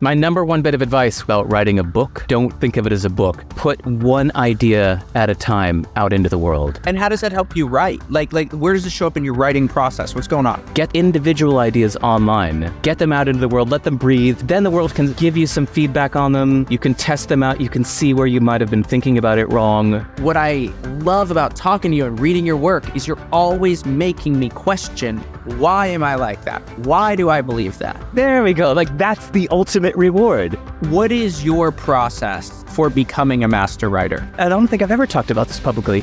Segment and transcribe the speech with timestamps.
[0.00, 3.06] My number one bit of advice about writing a book don't think of it as
[3.06, 3.48] a book.
[3.48, 6.82] Put one idea at a time out into the world.
[6.84, 8.02] And how does that help you write?
[8.10, 10.14] Like, like where does it show up in your writing process?
[10.14, 10.62] What's going on?
[10.74, 14.38] Get individual ideas online, get them out into the world, let them breathe.
[14.40, 16.66] Then the world can give you some feedback on them.
[16.68, 19.38] You can test them out, you can see where you might have been thinking about
[19.38, 20.00] it wrong.
[20.18, 24.38] What I love about talking to you and reading your work is you're always making
[24.38, 26.60] me question why am I like that?
[26.80, 27.96] Why do I believe that?
[28.14, 28.72] There we go.
[28.72, 30.54] Like, that's the ultimate reward.
[30.90, 34.26] What is your process for becoming a master writer?
[34.38, 36.02] I don't think I've ever talked about this publicly.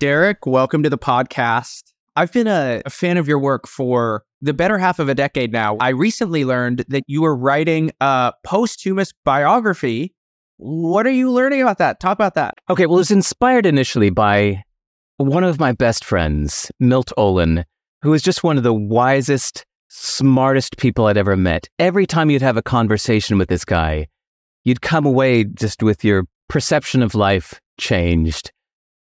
[0.00, 1.92] Derek, welcome to the podcast.
[2.14, 5.52] I've been a, a, fan of your work for the better half of a decade
[5.52, 5.76] now.
[5.76, 10.14] I recently learned that you are writing a posthumous biography.
[10.56, 12.00] What are you learning about that?
[12.00, 12.54] Talk about that.
[12.68, 14.64] Okay, well, it was inspired initially by
[15.16, 17.64] one of my best friends, Milt Olin,
[18.02, 21.68] who is just one of the wisest, smartest people I'd ever met.
[21.78, 24.06] Every time you'd have a conversation with this guy,
[24.64, 28.52] you'd come away just with your perception of life changed.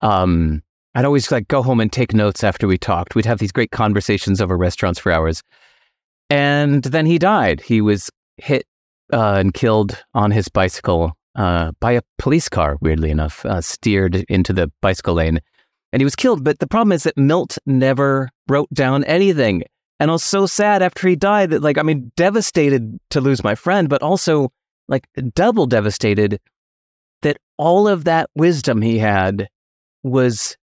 [0.01, 0.61] Um,
[0.93, 3.15] I'd always like go home and take notes after we talked.
[3.15, 5.41] We'd have these great conversations over restaurants for hours.
[6.29, 7.61] And then he died.
[7.61, 8.65] He was hit
[9.11, 14.15] uh, and killed on his bicycle uh, by a police car, weirdly enough, uh, steered
[14.29, 15.39] into the bicycle lane
[15.95, 16.43] and he was killed.
[16.43, 19.63] But the problem is that Milt never wrote down anything.
[19.99, 23.43] And I was so sad after he died that, like, I mean, devastated to lose
[23.43, 24.51] my friend, but also
[24.87, 26.39] like double devastated
[27.21, 29.47] that all of that wisdom he had
[30.03, 30.57] was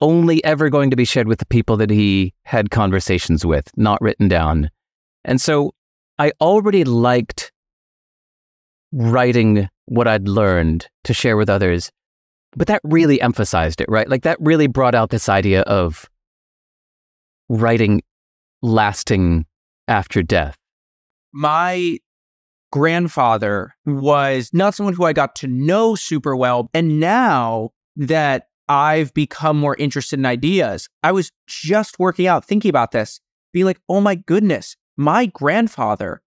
[0.00, 4.00] only ever going to be shared with the people that he had conversations with, not
[4.00, 4.70] written down.
[5.24, 5.74] And so
[6.18, 7.52] I already liked
[8.92, 11.90] writing what I'd learned to share with others.
[12.56, 14.08] But that really emphasized it, right?
[14.08, 16.08] Like that really brought out this idea of
[17.48, 18.02] writing
[18.62, 19.46] lasting
[19.86, 20.56] after death.
[21.32, 21.98] My
[22.70, 24.00] grandfather hmm.
[24.00, 26.68] was not someone who I got to know super well.
[26.74, 32.68] And now that I've become more interested in ideas, I was just working out, thinking
[32.68, 33.20] about this,
[33.52, 36.20] being like, oh my goodness, my grandfather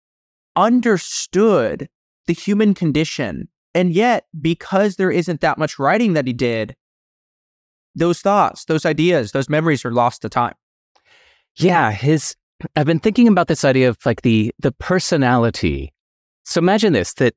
[0.56, 1.88] understood
[2.26, 6.76] the human condition and yet, because there isn't that much writing that he did,
[7.96, 10.56] those thoughts, those ideas, those memories are lost to time.
[11.62, 12.36] Yeah, his
[12.76, 15.94] I've been thinking about this idea of like the the personality.
[16.44, 17.36] So imagine this that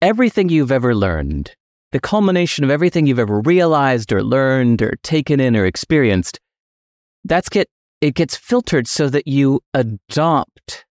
[0.00, 1.54] everything you've ever learned,
[1.92, 6.40] the culmination of everything you've ever realized or learned or taken in or experienced,
[7.24, 7.68] that's get
[8.00, 10.86] it gets filtered so that you adopt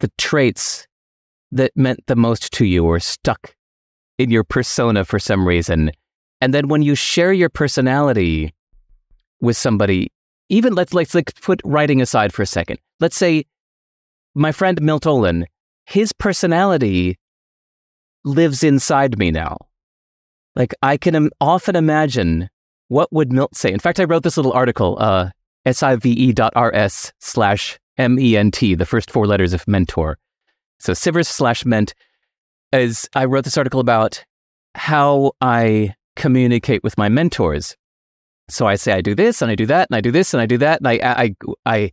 [0.00, 0.86] the traits
[1.50, 3.54] that meant the most to you or stuck
[4.18, 5.90] in your persona for some reason.
[6.40, 8.54] And then when you share your personality
[9.40, 10.10] with somebody,
[10.48, 12.78] even let's let's like put writing aside for a second.
[13.00, 13.44] Let's say
[14.34, 15.46] my friend Milt Olin,
[15.86, 17.18] his personality
[18.24, 19.56] lives inside me now.
[20.56, 22.48] Like I can Im- often imagine
[22.88, 23.72] what would Milt say.
[23.72, 25.30] In fact, I wrote this little article, uh,
[25.70, 30.18] sive.rs slash M-E-N-T, the first four letters of mentor.
[30.78, 31.94] So Sivers slash ment
[32.72, 34.24] is I wrote this article about
[34.74, 37.76] how I communicate with my mentors.
[38.48, 40.40] So I say I do this and I do that and I do this and
[40.40, 41.34] I do that and I I
[41.66, 41.92] I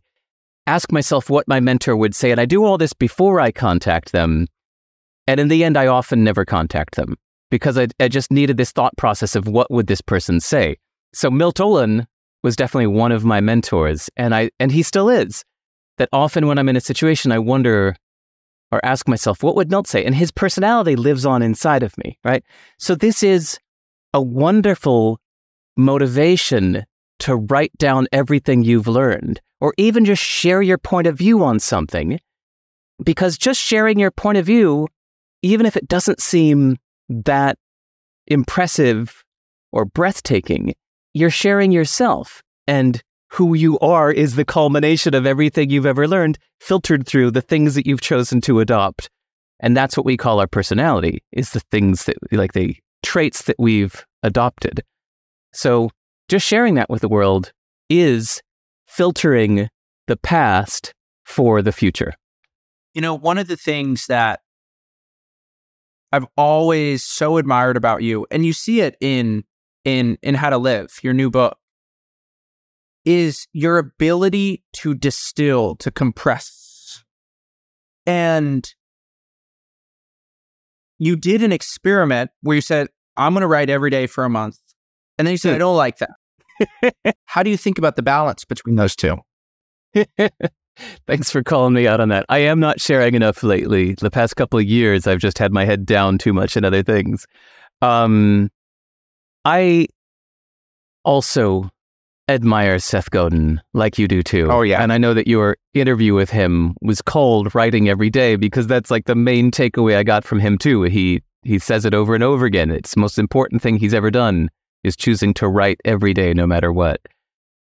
[0.66, 4.12] ask myself what my mentor would say and I do all this before I contact
[4.12, 4.46] them.
[5.28, 7.16] And in the end, I often never contact them
[7.50, 10.76] because I, I just needed this thought process of what would this person say.
[11.12, 12.06] So Milt Olin
[12.42, 15.44] was definitely one of my mentors, and I and he still is.
[15.98, 17.96] That often when I'm in a situation, I wonder
[18.70, 20.04] or ask myself, what would Milt say?
[20.04, 22.44] And his personality lives on inside of me, right?
[22.78, 23.58] So this is
[24.12, 25.20] a wonderful
[25.76, 26.84] motivation
[27.20, 31.58] to write down everything you've learned, or even just share your point of view on
[31.58, 32.18] something.
[33.02, 34.88] Because just sharing your point of view,
[35.42, 36.76] even if it doesn't seem
[37.08, 37.58] that
[38.26, 39.24] impressive
[39.72, 40.74] or breathtaking,
[41.14, 42.42] you're sharing yourself.
[42.66, 47.42] And who you are is the culmination of everything you've ever learned, filtered through the
[47.42, 49.08] things that you've chosen to adopt.
[49.60, 53.56] And that's what we call our personality, is the things that, like the traits that
[53.58, 54.82] we've adopted.
[55.56, 55.90] So
[56.28, 57.52] just sharing that with the world
[57.88, 58.42] is
[58.86, 59.68] filtering
[60.06, 60.92] the past
[61.24, 62.12] for the future.
[62.94, 64.40] You know, one of the things that
[66.12, 69.44] I've always so admired about you, and you see it in
[69.84, 71.58] in in How to Live, your new book,
[73.04, 77.02] is your ability to distill, to compress.
[78.06, 78.72] And
[80.98, 84.30] you did an experiment where you said, I'm going to write every day for a
[84.30, 84.58] month.
[85.18, 86.10] And then you said, I don't like that.
[87.24, 89.16] How do you think about the balance between those two?
[91.06, 92.26] Thanks for calling me out on that.
[92.28, 93.94] I am not sharing enough lately.
[93.94, 96.82] The past couple of years, I've just had my head down too much in other
[96.82, 97.26] things.
[97.80, 98.50] Um,
[99.44, 99.86] I
[101.04, 101.70] also
[102.28, 104.48] admire Seth Godin like you do too.
[104.50, 104.82] Oh, yeah.
[104.82, 108.90] And I know that your interview with him was called writing every day because that's
[108.90, 110.82] like the main takeaway I got from him too.
[110.82, 112.72] He he says it over and over again.
[112.72, 114.50] It's the most important thing he's ever done
[114.86, 117.00] is choosing to write every day no matter what.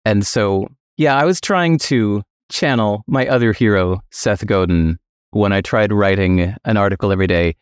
[0.03, 4.97] And so, yeah, I was trying to channel my other hero, Seth Godin,
[5.31, 7.56] when I tried writing an article every day.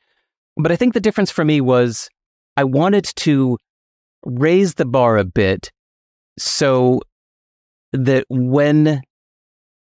[0.58, 2.10] But I think the difference for me was
[2.58, 3.58] I wanted to
[4.26, 5.72] raise the bar a bit
[6.38, 7.02] so
[7.94, 9.02] that when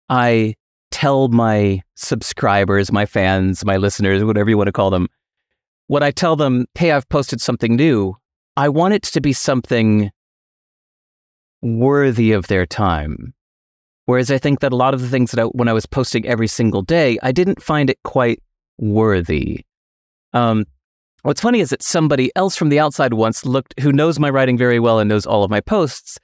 [0.10, 0.56] I
[0.92, 5.07] tell my subscribers, my fans, my listeners, whatever you want to call them,
[5.88, 8.15] when I tell them, hey, I've posted something new,
[8.55, 10.11] I want it to be something
[11.61, 13.33] worthy of their time.
[14.05, 16.27] Whereas I think that a lot of the things that I, when I was posting
[16.27, 18.44] every single day, I didn't find it quite
[18.77, 19.65] worthy.
[20.33, 20.65] Um,
[21.21, 24.57] what's funny is that somebody else from the outside once looked, who knows my writing
[24.57, 26.19] very well and knows all of my posts,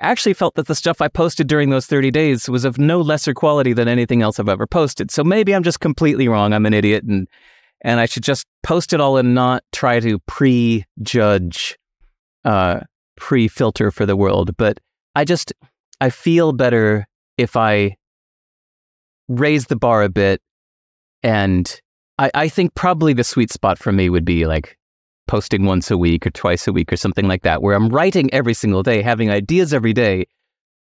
[0.00, 3.34] actually felt that the stuff I posted during those 30 days was of no lesser
[3.34, 5.10] quality than anything else I've ever posted.
[5.10, 6.52] So maybe I'm just completely wrong.
[6.52, 7.28] I'm an idiot and
[7.82, 11.78] and I should just post it all and not try to prejudge,
[12.44, 12.80] uh,
[13.16, 14.56] pre-filter for the world.
[14.56, 14.78] But
[15.14, 15.52] I just
[16.00, 17.96] I feel better if I
[19.28, 20.40] raise the bar a bit,
[21.22, 21.80] and
[22.18, 24.76] I, I think probably the sweet spot for me would be like
[25.26, 28.32] posting once a week or twice a week or something like that, where I'm writing
[28.32, 30.26] every single day, having ideas every day,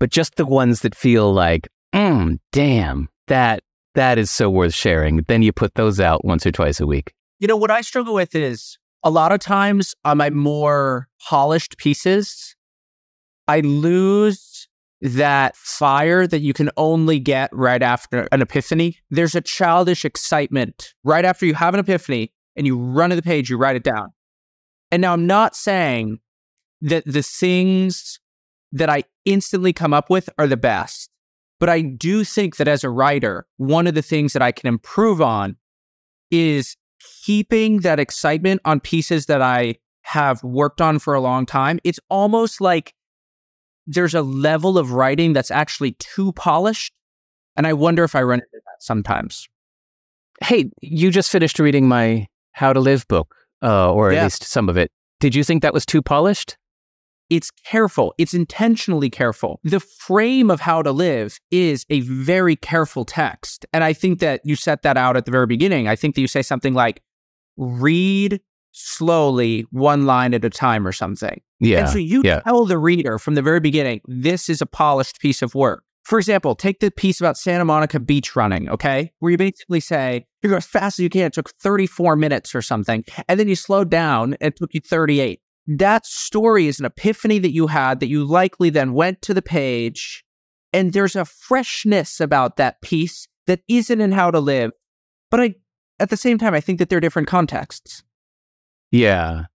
[0.00, 3.62] but just the ones that feel like, mm, damn, that
[3.94, 5.22] that is so worth sharing.
[5.28, 7.12] Then you put those out once or twice a week.
[7.38, 11.76] You know, what I struggle with is a lot of times on my more polished
[11.78, 12.56] pieces,
[13.48, 14.68] I lose
[15.00, 18.98] that fire that you can only get right after an epiphany.
[19.10, 23.22] There's a childish excitement right after you have an epiphany and you run to the
[23.22, 24.08] page, you write it down.
[24.90, 26.20] And now I'm not saying
[26.80, 28.18] that the things
[28.72, 31.10] that I instantly come up with are the best.
[31.64, 34.68] But I do think that as a writer, one of the things that I can
[34.68, 35.56] improve on
[36.30, 36.76] is
[37.24, 41.78] keeping that excitement on pieces that I have worked on for a long time.
[41.82, 42.92] It's almost like
[43.86, 46.92] there's a level of writing that's actually too polished.
[47.56, 49.48] And I wonder if I run into that sometimes.
[50.42, 54.68] Hey, you just finished reading my How to Live book, uh, or at least some
[54.68, 54.90] of it.
[55.18, 56.58] Did you think that was too polished?
[57.36, 58.14] It's careful.
[58.18, 59.60] It's intentionally careful.
[59.64, 63.66] The frame of how to live is a very careful text.
[63.72, 65.88] And I think that you set that out at the very beginning.
[65.88, 67.02] I think that you say something like,
[67.56, 68.40] read
[68.72, 71.40] slowly, one line at a time, or something.
[71.60, 71.80] Yeah.
[71.80, 72.40] And so you yeah.
[72.40, 75.84] tell the reader from the very beginning, this is a polished piece of work.
[76.04, 79.10] For example, take the piece about Santa Monica beach running, okay?
[79.20, 81.26] Where you basically say, you go as fast as you can.
[81.26, 83.04] It took 34 minutes or something.
[83.26, 87.38] And then you slowed down and it took you 38 that story is an epiphany
[87.38, 90.24] that you had that you likely then went to the page
[90.72, 94.70] and there's a freshness about that piece that isn't in how to live
[95.30, 95.54] but i
[96.00, 98.02] at the same time i think that they're different contexts
[98.90, 99.46] Yeah.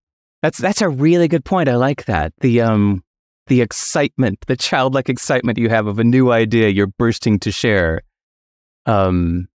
[0.42, 1.68] That's that's a really good point.
[1.68, 2.32] I like that.
[2.40, 3.04] The um
[3.48, 8.02] the excitement, the childlike excitement you have of a new idea you're bursting to share.
[8.86, 9.48] Um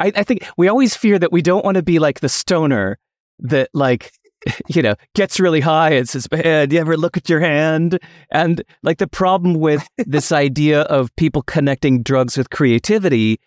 [0.00, 2.98] I, I think we always fear that we don't want to be like the stoner
[3.38, 4.10] that like
[4.68, 7.98] you know gets really high and says, Man, do you ever look at your hand?
[8.30, 13.40] And like the problem with this idea of people connecting drugs with creativity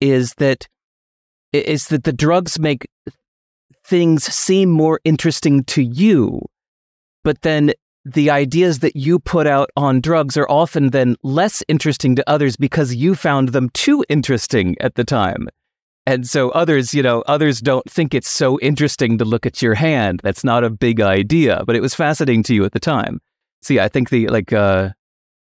[0.00, 0.68] is that
[1.52, 2.86] is that the drugs make
[3.86, 6.40] things seem more interesting to you.
[7.22, 7.72] But then
[8.04, 12.56] the ideas that you put out on drugs are often then less interesting to others
[12.56, 15.48] because you found them too interesting at the time.
[16.06, 19.74] And so others, you know, others don't think it's so interesting to look at your
[19.74, 20.20] hand.
[20.22, 23.20] That's not a big idea, but it was fascinating to you at the time.
[23.62, 24.90] See, I think the like uh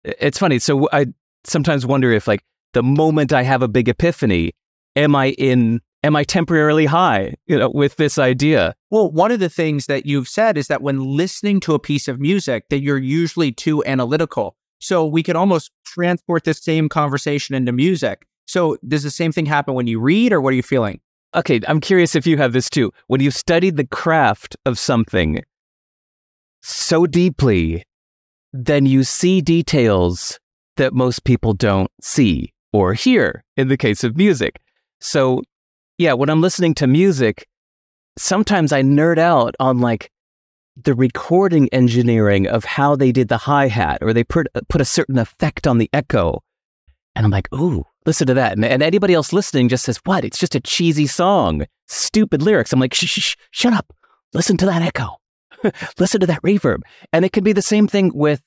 [0.04, 0.58] it's funny.
[0.58, 1.06] So I
[1.44, 2.42] sometimes wonder if like
[2.72, 4.52] the moment I have a big epiphany,
[4.96, 8.74] am I in am I temporarily high, you know, with this idea?
[8.90, 12.08] well one of the things that you've said is that when listening to a piece
[12.08, 17.54] of music that you're usually too analytical so we could almost transport this same conversation
[17.54, 20.62] into music so does the same thing happen when you read or what are you
[20.62, 21.00] feeling
[21.34, 22.92] Okay, I'm curious if you have this too.
[23.06, 25.42] When you've studied the craft of something
[26.60, 27.84] so deeply,
[28.52, 30.40] then you see details
[30.76, 34.60] that most people don't see or hear in the case of music.
[35.00, 35.42] So,
[35.98, 37.46] yeah, when I'm listening to music,
[38.18, 40.10] sometimes I nerd out on like
[40.82, 44.80] the recording engineering of how they did the hi hat or they put, uh, put
[44.80, 46.42] a certain effect on the echo.
[47.14, 48.52] And I'm like, ooh, listen to that.
[48.52, 50.24] And, and anybody else listening just says, what?
[50.24, 52.72] It's just a cheesy song, stupid lyrics.
[52.72, 53.92] I'm like, shh, shh, shh shut up.
[54.32, 55.16] Listen to that echo.
[55.98, 56.78] listen to that reverb.
[57.12, 58.40] And it can be the same thing with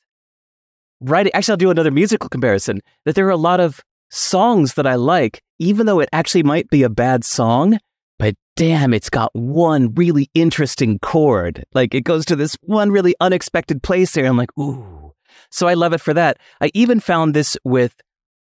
[1.02, 1.34] writing.
[1.34, 4.96] Actually, I'll do another musical comparison that there are a lot of songs that I
[4.96, 7.80] like, even though it actually might be a bad song,
[8.20, 11.66] but damn, it's got one really interesting chord.
[11.74, 14.26] Like it goes to this one really unexpected place there.
[14.26, 15.14] I'm like, ooh.
[15.50, 16.38] So I love it for that.
[16.62, 17.96] I even found this with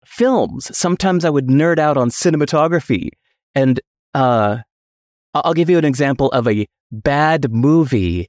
[0.07, 0.77] films.
[0.77, 3.11] Sometimes I would nerd out on cinematography.
[3.55, 3.81] And
[4.15, 4.59] uh,
[5.35, 8.29] I'll give you an example of a bad movie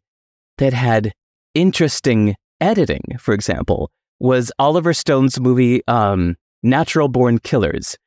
[0.57, 1.13] that had
[1.53, 7.97] interesting editing, for example, was Oliver Stone's movie um, Natural Born Killers.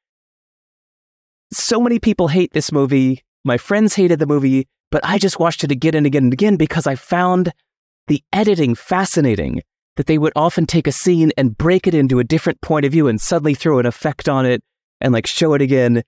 [1.53, 3.23] So many people hate this movie.
[3.45, 6.57] My friends hated the movie, but I just watched it again and again and again
[6.57, 7.53] because I found
[8.09, 9.63] the editing fascinating.
[9.99, 12.93] That they would often take a scene and break it into a different point of
[12.93, 14.62] view and suddenly throw an effect on it
[15.00, 16.05] and like show it again.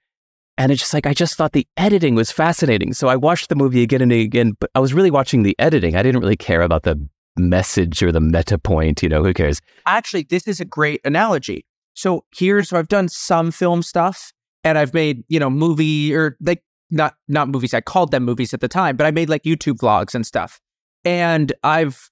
[0.56, 2.92] And it's just like, I just thought the editing was fascinating.
[2.92, 5.96] So I watched the movie again and again, but I was really watching the editing.
[5.96, 7.04] I didn't really care about the
[7.36, 9.02] message or the meta point.
[9.02, 9.60] You know, who cares?
[9.86, 11.64] Actually, this is a great analogy.
[11.94, 14.32] So here's, so I've done some film stuff
[14.62, 17.74] and I've made, you know, movie or like not, not movies.
[17.74, 20.60] I called them movies at the time, but I made like YouTube vlogs and stuff.
[21.04, 22.09] And I've,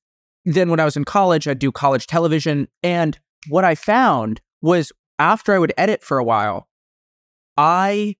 [0.55, 2.69] then when I was in college, I'd do college television.
[2.83, 6.69] And what I found was after I would edit for a while,
[7.57, 8.17] I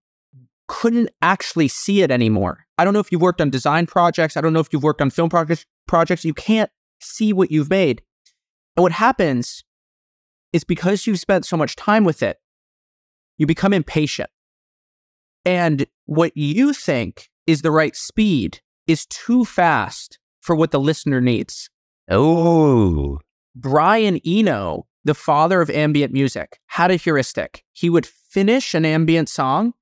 [0.67, 2.67] couldn't actually see it anymore.
[2.77, 4.37] I don't know if you've worked on design projects.
[4.37, 5.65] I don't know if you've worked on film projects.
[5.87, 6.71] Projects you can't
[7.01, 8.03] see what you've made.
[8.77, 9.65] And what happens
[10.53, 12.39] is because you've spent so much time with it,
[13.39, 14.31] you become impatient.
[15.45, 21.21] And what you think is the right speed is too fast for what the listener
[21.21, 21.71] needs.
[22.09, 23.19] Oh.
[23.55, 27.65] Brian Eno, the father of ambient music, had a heuristic.
[27.73, 29.75] He would finish an ambient song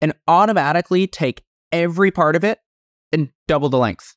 [0.00, 2.58] and automatically take every part of it
[3.12, 4.14] and double the length.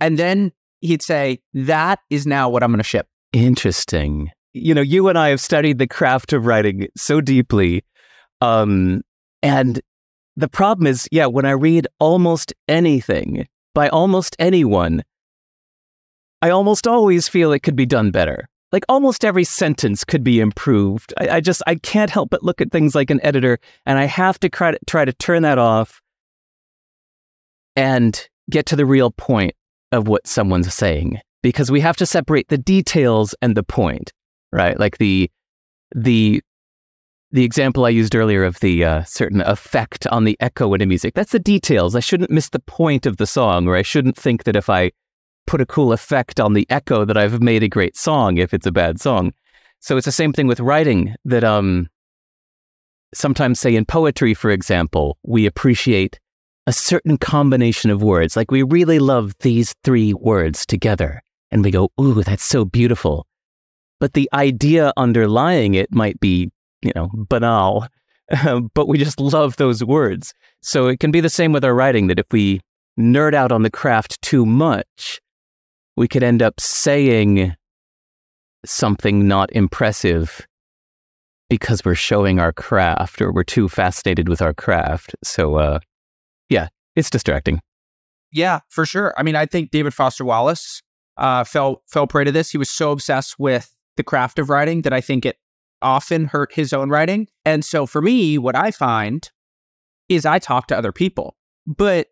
[0.00, 3.06] And then he'd say, That is now what I'm going to ship.
[3.32, 4.30] Interesting.
[4.52, 7.84] You know, you and I have studied the craft of writing so deeply.
[8.40, 9.02] Um,
[9.42, 9.80] and
[10.36, 15.02] the problem is, yeah, when I read almost anything by almost anyone,
[16.44, 18.50] I almost always feel it could be done better.
[18.70, 21.14] Like almost every sentence could be improved.
[21.16, 24.04] I, I just I can't help but look at things like an editor, and I
[24.04, 26.02] have to try to try to turn that off
[27.76, 29.54] and get to the real point
[29.90, 34.12] of what someone's saying because we have to separate the details and the point,
[34.52, 34.78] right?
[34.78, 35.30] Like the
[35.94, 36.42] the
[37.30, 40.86] the example I used earlier of the uh, certain effect on the echo in a
[40.86, 41.14] music.
[41.14, 41.96] That's the details.
[41.96, 44.90] I shouldn't miss the point of the song, or I shouldn't think that if I
[45.46, 48.66] put a cool effect on the echo that I've made a great song if it's
[48.66, 49.32] a bad song.
[49.80, 51.88] So it's the same thing with writing that um
[53.14, 56.18] sometimes say in poetry, for example, we appreciate
[56.66, 58.36] a certain combination of words.
[58.36, 61.22] Like we really love these three words together.
[61.50, 63.26] And we go, ooh, that's so beautiful.
[64.00, 66.50] But the idea underlying it might be,
[66.82, 67.86] you know, banal,
[68.74, 70.34] but we just love those words.
[70.62, 72.60] So it can be the same with our writing that if we
[72.98, 75.20] nerd out on the craft too much,
[75.96, 77.54] we could end up saying
[78.64, 80.46] something not impressive
[81.50, 85.14] because we're showing our craft or we're too fascinated with our craft.
[85.22, 85.78] So, uh,
[86.48, 87.60] yeah, it's distracting.
[88.32, 89.14] Yeah, for sure.
[89.16, 90.82] I mean, I think David Foster Wallace
[91.16, 92.50] uh, fell fell prey to this.
[92.50, 95.36] He was so obsessed with the craft of writing that I think it
[95.82, 97.28] often hurt his own writing.
[97.44, 99.30] And so for me, what I find
[100.08, 101.36] is I talk to other people,
[101.66, 102.08] but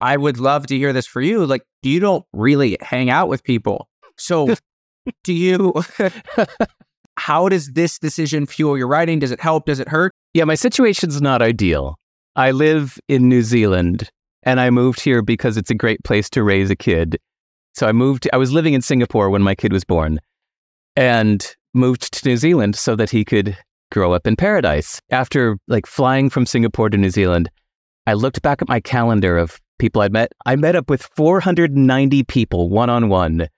[0.00, 1.44] I would love to hear this for you.
[1.46, 3.88] Like, you don't really hang out with people.
[4.16, 4.54] So,
[5.24, 5.74] do you?
[7.16, 9.18] how does this decision fuel your writing?
[9.18, 9.66] Does it help?
[9.66, 10.12] Does it hurt?
[10.32, 11.96] Yeah, my situation's not ideal.
[12.36, 14.08] I live in New Zealand
[14.42, 17.18] and I moved here because it's a great place to raise a kid.
[17.74, 20.18] So I moved, I was living in Singapore when my kid was born
[20.96, 23.56] and moved to New Zealand so that he could
[23.92, 25.00] grow up in paradise.
[25.10, 27.50] After like flying from Singapore to New Zealand,
[28.06, 30.32] I looked back at my calendar of people I'd met.
[30.46, 33.48] I met up with 490 people one on one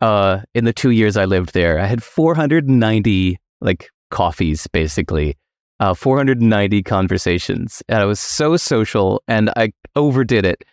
[0.00, 1.78] in the 2 years I lived there.
[1.78, 5.36] I had 490 like coffees basically
[5.80, 7.82] uh, 490 conversations.
[7.88, 10.64] And I was so social and I overdid it.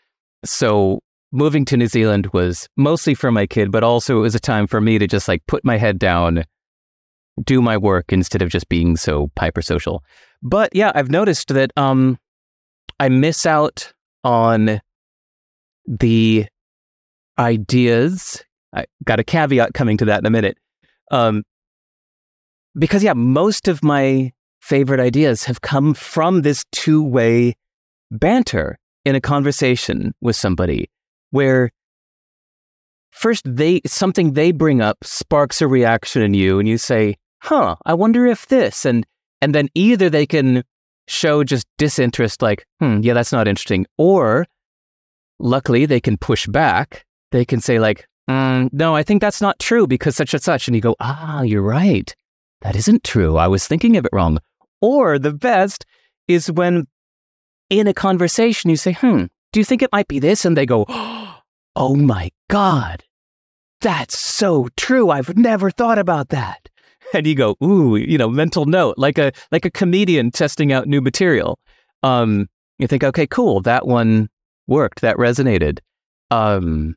[0.44, 4.40] So moving to New Zealand was mostly for my kid, but also it was a
[4.40, 6.44] time for me to just like put my head down,
[7.44, 10.04] do my work instead of just being so hyper social.
[10.42, 12.18] But yeah, I've noticed that um,
[13.00, 13.92] I miss out
[14.24, 14.80] on
[15.88, 16.46] the
[17.38, 18.44] ideas.
[18.74, 20.58] I got a caveat coming to that in a minute.
[21.12, 21.44] Um,
[22.78, 27.56] because yeah, most of my favorite ideas have come from this two way
[28.12, 30.90] banter in a conversation with somebody
[31.30, 31.72] where
[33.12, 37.76] first they something they bring up sparks a reaction in you and you say huh
[37.86, 39.06] i wonder if this and
[39.42, 40.64] and then either they can
[41.08, 44.46] show just disinterest like hmm yeah that's not interesting or
[45.40, 47.06] luckily they can push back.
[47.32, 50.68] They can say like mm, no i think that's not true because such and such.
[50.68, 52.16] And you go ah you're right.
[52.62, 53.38] That isn't true.
[53.38, 54.40] I was thinking of it wrong.
[54.82, 55.86] Or the best
[56.28, 56.88] is when
[57.70, 60.46] in a conversation you say hmm do you think it might be this?
[60.46, 60.86] And they go
[61.76, 63.04] oh my god.
[63.82, 65.10] That's so true.
[65.10, 66.70] I've never thought about that.
[67.14, 70.88] And you go, ooh, you know, mental note, like a like a comedian testing out
[70.88, 71.60] new material.
[72.02, 72.48] Um,
[72.80, 74.28] you think, okay, cool, that one
[74.68, 75.80] worked, that resonated.
[76.32, 76.96] Um,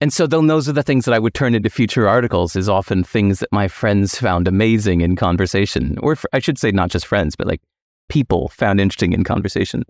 [0.00, 2.68] and so then those are the things that I would turn into future articles is
[2.68, 7.06] often things that my friends found amazing in conversation, or I should say not just
[7.06, 7.60] friends, but like
[8.08, 9.84] people found interesting in conversation.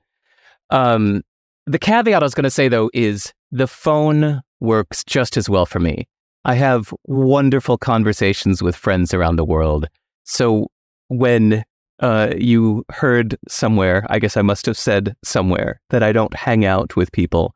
[0.70, 1.22] Um,
[1.66, 5.66] the caveat I was going to say though is the phone works just as well
[5.66, 6.06] for me.
[6.44, 9.86] I have wonderful conversations with friends around the world.
[10.24, 10.68] So
[11.08, 11.64] when
[12.00, 16.64] uh, you heard somewhere, I guess I must have said somewhere that I don't hang
[16.64, 17.54] out with people.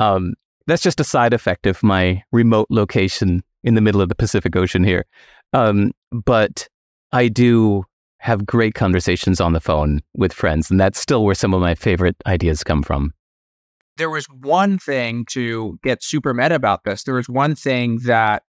[0.00, 0.34] Um,
[0.66, 4.54] that's just a side effect of my remote location in the middle of the Pacific
[4.56, 5.06] Ocean here.
[5.52, 6.68] Um, but
[7.12, 7.84] I do
[8.18, 11.74] have great conversations on the phone with friends, and that's still where some of my
[11.74, 13.12] favorite ideas come from
[13.98, 17.02] there was one thing to get super meta about this.
[17.02, 18.44] There was one thing that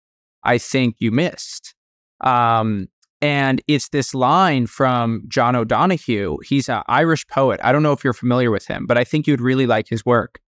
[0.43, 1.73] I think you missed.
[2.21, 2.87] Um,
[3.21, 6.37] and it's this line from John O'Donohue.
[6.43, 7.59] He's an Irish poet.
[7.63, 10.05] I don't know if you're familiar with him, but I think you'd really like his
[10.05, 10.39] work.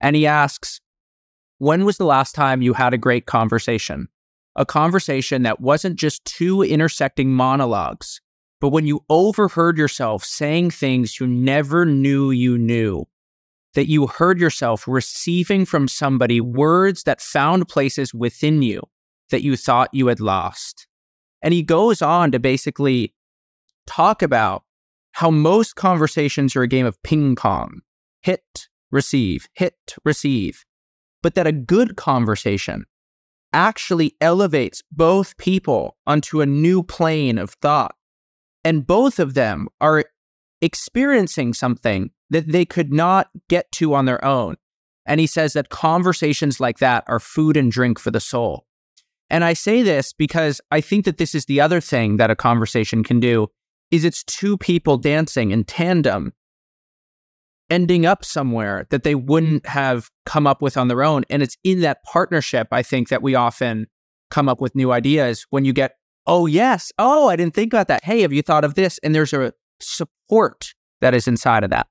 [0.00, 0.80] And he asks,
[1.58, 4.08] When was the last time you had a great conversation?
[4.54, 8.20] A conversation that wasn't just two intersecting monologues,
[8.60, 13.04] but when you overheard yourself saying things you never knew you knew
[13.74, 18.80] that you heard yourself receiving from somebody words that found places within you
[19.30, 20.85] that you thought you had lost.
[21.46, 23.14] And he goes on to basically
[23.86, 24.64] talk about
[25.12, 27.82] how most conversations are a game of ping pong
[28.20, 30.64] hit, receive, hit, receive.
[31.22, 32.84] But that a good conversation
[33.52, 37.94] actually elevates both people onto a new plane of thought.
[38.64, 40.02] And both of them are
[40.60, 44.56] experiencing something that they could not get to on their own.
[45.06, 48.66] And he says that conversations like that are food and drink for the soul.
[49.30, 52.36] And I say this because I think that this is the other thing that a
[52.36, 53.48] conversation can do
[53.90, 56.32] is it's two people dancing in tandem
[57.68, 61.24] ending up somewhere that they wouldn't have come up with on their own.
[61.28, 63.86] And it's in that partnership I think that we often
[64.30, 66.92] come up with new ideas when you get oh yes.
[66.98, 68.04] Oh I didn't think about that.
[68.04, 68.98] Hey have you thought of this?
[69.02, 71.88] And there's a support that is inside of that.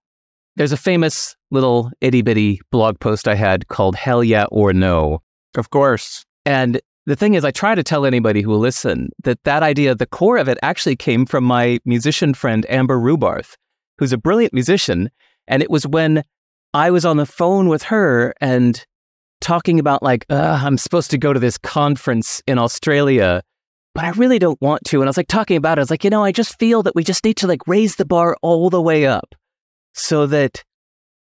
[0.55, 5.21] There's a famous little itty bitty blog post I had called Hell Yeah or No.
[5.57, 6.25] Of course.
[6.45, 9.95] And the thing is, I try to tell anybody who will listen that that idea,
[9.95, 13.55] the core of it actually came from my musician friend, Amber Rubarth,
[13.97, 15.09] who's a brilliant musician.
[15.47, 16.23] And it was when
[16.73, 18.83] I was on the phone with her and
[19.41, 23.43] talking about, like, I'm supposed to go to this conference in Australia,
[23.93, 25.01] but I really don't want to.
[25.01, 25.81] And I was like, talking about it.
[25.81, 27.97] I was like, you know, I just feel that we just need to like raise
[27.97, 29.35] the bar all the way up
[29.93, 30.63] so that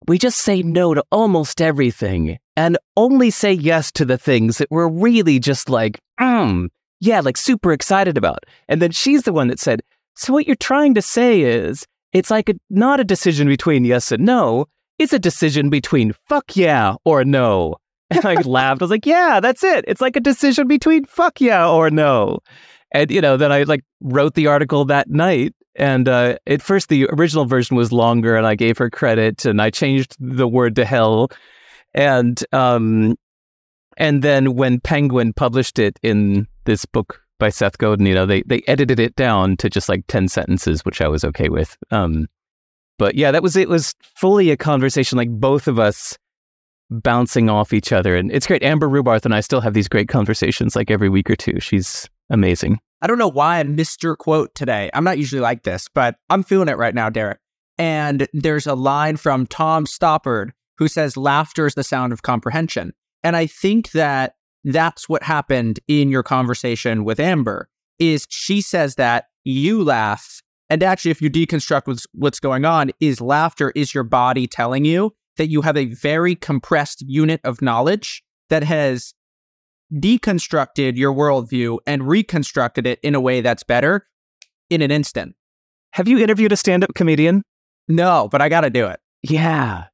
[0.07, 4.69] we just say no to almost everything and only say yes to the things that
[4.69, 8.45] we're really just like, um, yeah, like super excited about.
[8.67, 9.81] And then she's the one that said,
[10.15, 14.11] So what you're trying to say is it's like a, not a decision between yes
[14.11, 14.67] and no,
[14.99, 17.75] it's a decision between fuck yeah or no.
[18.09, 18.81] And I laughed.
[18.81, 19.85] I was like, Yeah, that's it.
[19.87, 22.39] It's like a decision between fuck yeah or no.
[22.91, 26.89] And, you know, then I like wrote the article that night and uh, at first,
[26.89, 30.75] the original version was longer, and I gave her credit, and I changed the word
[30.75, 31.29] to hell.
[31.93, 33.15] And um,
[33.97, 38.43] and then when Penguin published it in this book by Seth Godin, you know, they
[38.43, 41.75] they edited it down to just like ten sentences, which I was okay with.
[41.89, 42.27] Um,
[42.99, 43.69] but yeah, that was it.
[43.69, 46.17] Was fully a conversation, like both of us
[46.91, 48.61] bouncing off each other, and it's great.
[48.61, 51.59] Amber Rubarth and I still have these great conversations, like every week or two.
[51.59, 52.79] She's amazing.
[53.03, 54.89] I don't know why I missed your quote today.
[54.93, 57.39] I'm not usually like this, but I'm feeling it right now, Derek.
[57.77, 62.93] And there's a line from Tom Stoppard who says, Laughter is the sound of comprehension.
[63.21, 67.67] And I think that that's what happened in your conversation with Amber
[67.99, 72.91] is she says that you laugh and actually if you deconstruct what's, what's going on
[73.01, 77.61] is laughter is your body telling you that you have a very compressed unit of
[77.61, 79.13] knowledge that has
[79.93, 84.07] deconstructed your worldview and reconstructed it in a way that's better
[84.69, 85.35] in an instant.
[85.91, 87.43] Have you interviewed a stand up comedian?
[87.87, 88.99] No, but I got to do it.
[89.21, 89.85] Yeah.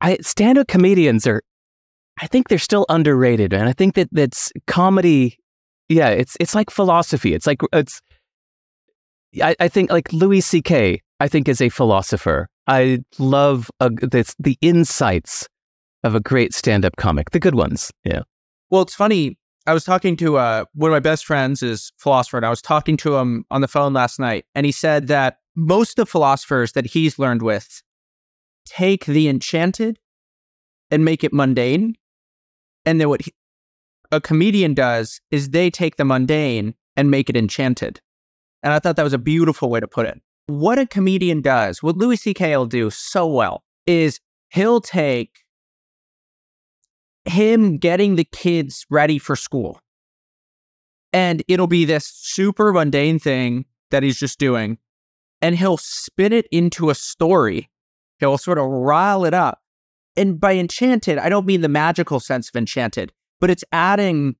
[0.00, 1.42] I stand up comedians are
[2.20, 5.38] I think they're still underrated and I think that that's comedy
[5.88, 7.34] yeah, it's it's like philosophy.
[7.34, 8.00] It's like it's
[9.42, 11.00] I, I think like Louis C.K.
[11.20, 12.48] I think is a philosopher.
[12.66, 15.46] I love a, this, the insights
[16.02, 17.90] of a great stand-up comic, the good ones.
[18.04, 18.22] Yeah.
[18.70, 19.36] Well, it's funny.
[19.66, 22.60] I was talking to uh, one of my best friends is philosopher, and I was
[22.60, 26.10] talking to him on the phone last night, and he said that most of the
[26.10, 27.82] philosophers that he's learned with
[28.66, 29.98] take the enchanted
[30.90, 31.94] and make it mundane,
[32.84, 33.32] and then what he,
[34.12, 38.00] a comedian does is they take the mundane and make it enchanted.
[38.62, 40.20] And I thought that was a beautiful way to put it.
[40.46, 42.54] What a comedian does, what Louis C.K.
[42.56, 45.43] will do so well, is he'll take
[47.24, 49.80] him getting the kids ready for school.
[51.12, 54.78] And it'll be this super mundane thing that he's just doing.
[55.40, 57.70] And he'll spin it into a story.
[58.18, 59.60] He'll sort of rile it up.
[60.16, 64.36] And by enchanted, I don't mean the magical sense of enchanted, but it's adding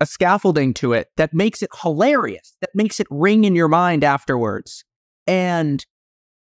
[0.00, 4.04] a scaffolding to it that makes it hilarious, that makes it ring in your mind
[4.04, 4.84] afterwards.
[5.26, 5.84] And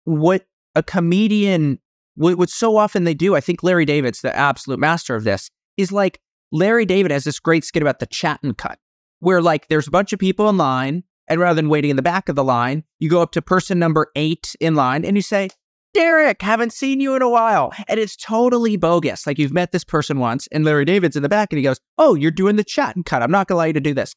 [0.04, 1.78] what a comedian,
[2.18, 5.50] what, what so often they do, I think Larry David's the absolute master of this,
[5.76, 6.20] is like
[6.52, 8.78] Larry David has this great skit about the chat and cut,
[9.20, 12.02] where like there's a bunch of people in line, and rather than waiting in the
[12.02, 15.22] back of the line, you go up to person number eight in line and you
[15.22, 15.48] say,
[15.94, 17.72] Derek, haven't seen you in a while.
[17.88, 19.26] And it's totally bogus.
[19.26, 21.80] Like you've met this person once, and Larry David's in the back and he goes,
[21.98, 23.22] Oh, you're doing the chat and cut.
[23.22, 24.14] I'm not going to allow you to do this.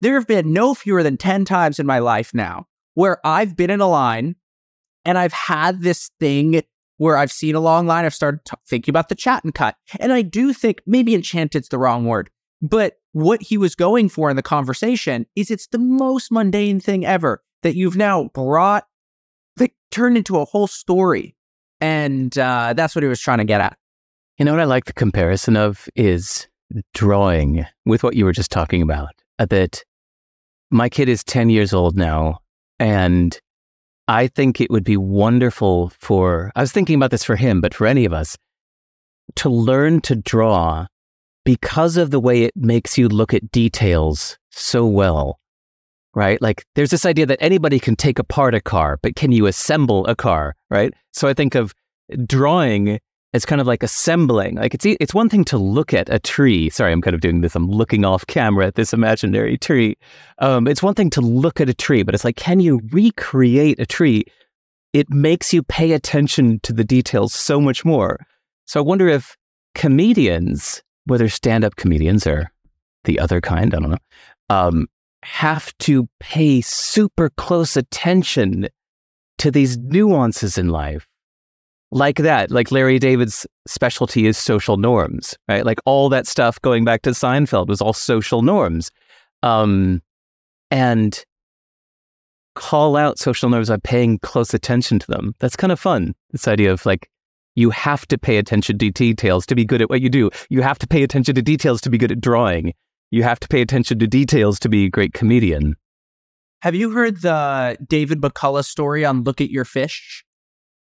[0.00, 3.70] There have been no fewer than 10 times in my life now where I've been
[3.70, 4.36] in a line
[5.04, 6.62] and I've had this thing
[7.04, 8.06] where I've seen a long line.
[8.06, 9.76] I've started t- thinking about the chat and cut.
[10.00, 12.30] And I do think maybe enchanted's the wrong word,
[12.62, 17.04] but what he was going for in the conversation is it's the most mundane thing
[17.04, 18.86] ever that you've now brought
[19.56, 21.36] they turned into a whole story.
[21.80, 23.76] And uh, that's what he was trying to get at.
[24.38, 26.48] You know what I like the comparison of is
[26.92, 29.10] drawing with what you were just talking about.
[29.38, 29.84] That
[30.70, 32.38] my kid is 10 years old now.
[32.80, 33.38] And
[34.08, 37.74] I think it would be wonderful for, I was thinking about this for him, but
[37.74, 38.36] for any of us,
[39.36, 40.86] to learn to draw
[41.44, 45.38] because of the way it makes you look at details so well
[46.14, 46.40] right?
[46.40, 50.06] Like there's this idea that anybody can take apart a car, but can you assemble
[50.06, 50.92] a car, right?
[51.12, 51.74] So I think of
[52.26, 53.00] drawing
[53.34, 54.54] as kind of like assembling.
[54.54, 56.70] Like it's it's one thing to look at a tree.
[56.70, 57.56] Sorry, I'm kind of doing this.
[57.56, 59.98] I'm looking off camera at this imaginary tree.
[60.38, 63.80] Um, it's one thing to look at a tree, but it's like, can you recreate
[63.80, 64.24] a tree?
[64.92, 68.24] It makes you pay attention to the details so much more.
[68.66, 69.36] So I wonder if
[69.74, 72.50] comedians, whether stand-up comedians or
[73.02, 73.98] the other kind, I don't know,
[74.48, 74.86] um,
[75.24, 78.68] have to pay super close attention
[79.38, 81.08] to these nuances in life.
[81.94, 85.64] Like that, like Larry David's specialty is social norms, right?
[85.64, 88.90] Like all that stuff going back to Seinfeld was all social norms.
[89.42, 90.02] Um,
[90.70, 91.24] and
[92.54, 95.34] call out social norms by paying close attention to them.
[95.40, 96.14] That's kind of fun.
[96.32, 97.08] This idea of like,
[97.54, 100.30] you have to pay attention to details to be good at what you do.
[100.50, 102.74] You have to pay attention to details to be good at drawing
[103.14, 105.76] you have to pay attention to details to be a great comedian.
[106.62, 110.23] Have you heard the David McCullough story on Look at Your Fish?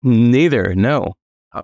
[0.04, 1.14] Neither, no.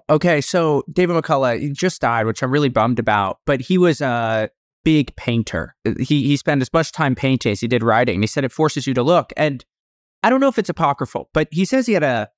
[0.09, 4.49] Okay, so David McCullough just died, which I'm really bummed about, but he was a
[4.83, 5.75] big painter.
[5.85, 8.21] Uh, he he spent as much time painting as he did writing.
[8.21, 9.31] He said it forces you to look.
[9.37, 9.63] And
[10.23, 12.29] I don't know if it's apocryphal, but he says he had a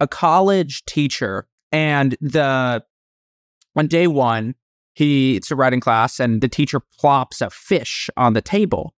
[0.00, 2.84] a college teacher and the
[3.74, 4.54] on day one,
[4.94, 8.94] he it's a writing class and the teacher plops a fish on the table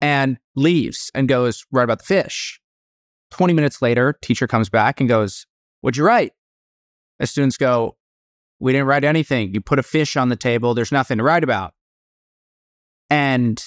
[0.00, 2.60] and leaves and goes write about the fish
[3.30, 5.44] 20 minutes later teacher comes back and goes
[5.80, 6.32] what'd you write?
[7.18, 7.96] The students go
[8.60, 9.54] we didn't write anything.
[9.54, 10.74] You put a fish on the table.
[10.74, 11.74] There's nothing to write about.
[13.08, 13.62] And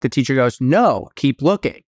[0.00, 1.82] the teacher goes no keep looking.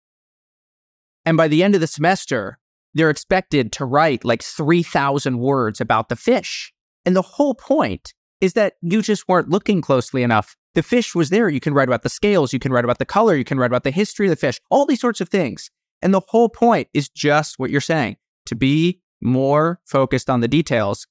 [1.25, 2.59] And by the end of the semester
[2.95, 6.73] they're expected to write like 3000 words about the fish.
[7.05, 10.57] And the whole point is that you just weren't looking closely enough.
[10.75, 11.49] The fish was there.
[11.49, 13.71] You can write about the scales, you can write about the color, you can write
[13.71, 15.71] about the history of the fish, all these sorts of things.
[16.03, 18.17] And the whole point is just what you're saying.
[18.47, 21.07] To be more focused on the details.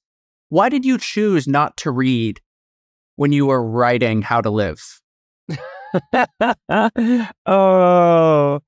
[0.48, 2.40] Why did you choose not to read
[3.16, 5.00] when you were writing How to Live?
[7.46, 8.60] oh,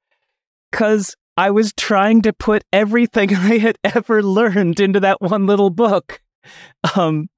[0.71, 5.71] because I was trying to put everything I had ever learned into that one little
[5.71, 6.21] book.
[6.97, 7.29] Um,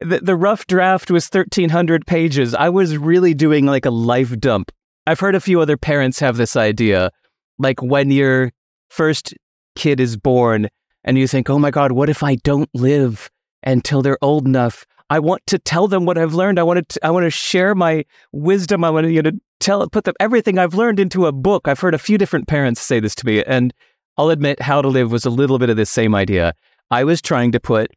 [0.00, 2.54] the, the rough draft was 1300 pages.
[2.54, 4.72] I was really doing like a life dump.
[5.06, 7.10] I've heard a few other parents have this idea.
[7.58, 8.52] Like when you're
[8.88, 9.34] first
[9.76, 10.68] kid is born
[11.06, 13.30] and you think, oh my God, what if I don't live
[13.62, 14.84] until they're old enough?
[15.08, 16.58] I want to tell them what I've learned.
[16.58, 18.82] I want to, I want to share my wisdom.
[18.82, 21.68] I want to, you know, tell, put them, everything I've learned into a book.
[21.68, 23.44] I've heard a few different parents say this to me.
[23.44, 23.72] And
[24.18, 26.54] I'll admit, How to Live was a little bit of the same idea.
[26.90, 27.92] I was trying to put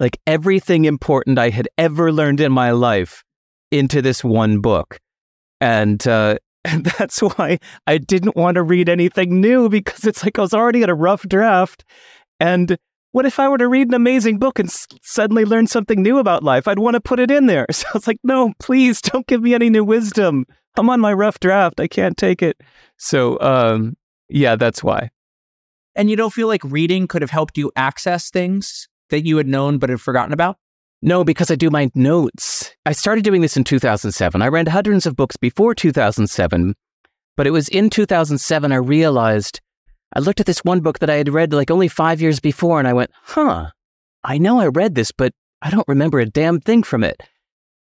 [0.00, 3.22] like everything important I had ever learned in my life
[3.70, 4.98] into this one book.
[5.60, 10.38] And, uh, and that's why I didn't want to read anything new because it's like
[10.38, 11.84] I was already at a rough draft.
[12.40, 12.76] And
[13.12, 16.18] what if I were to read an amazing book and s- suddenly learn something new
[16.18, 16.68] about life?
[16.68, 17.66] I'd want to put it in there.
[17.72, 20.44] So I was like, no, please don't give me any new wisdom.
[20.76, 21.80] I'm on my rough draft.
[21.80, 22.60] I can't take it.
[22.98, 23.96] So, um,
[24.28, 25.10] yeah, that's why.
[25.94, 29.46] And you don't feel like reading could have helped you access things that you had
[29.46, 30.58] known but had forgotten about?
[31.02, 32.74] No, because I do my notes.
[32.84, 34.42] I started doing this in 2007.
[34.42, 36.74] I read hundreds of books before 2007,
[37.36, 39.60] but it was in 2007 I realized
[40.16, 42.78] I looked at this one book that I had read like only five years before
[42.78, 43.66] and I went, huh,
[44.24, 47.22] I know I read this, but I don't remember a damn thing from it.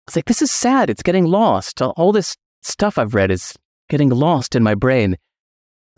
[0.07, 0.91] It's like, this is sad.
[0.91, 1.81] It's getting lost.
[1.81, 3.57] All this stuff I've read is
[3.89, 5.17] getting lost in my brain.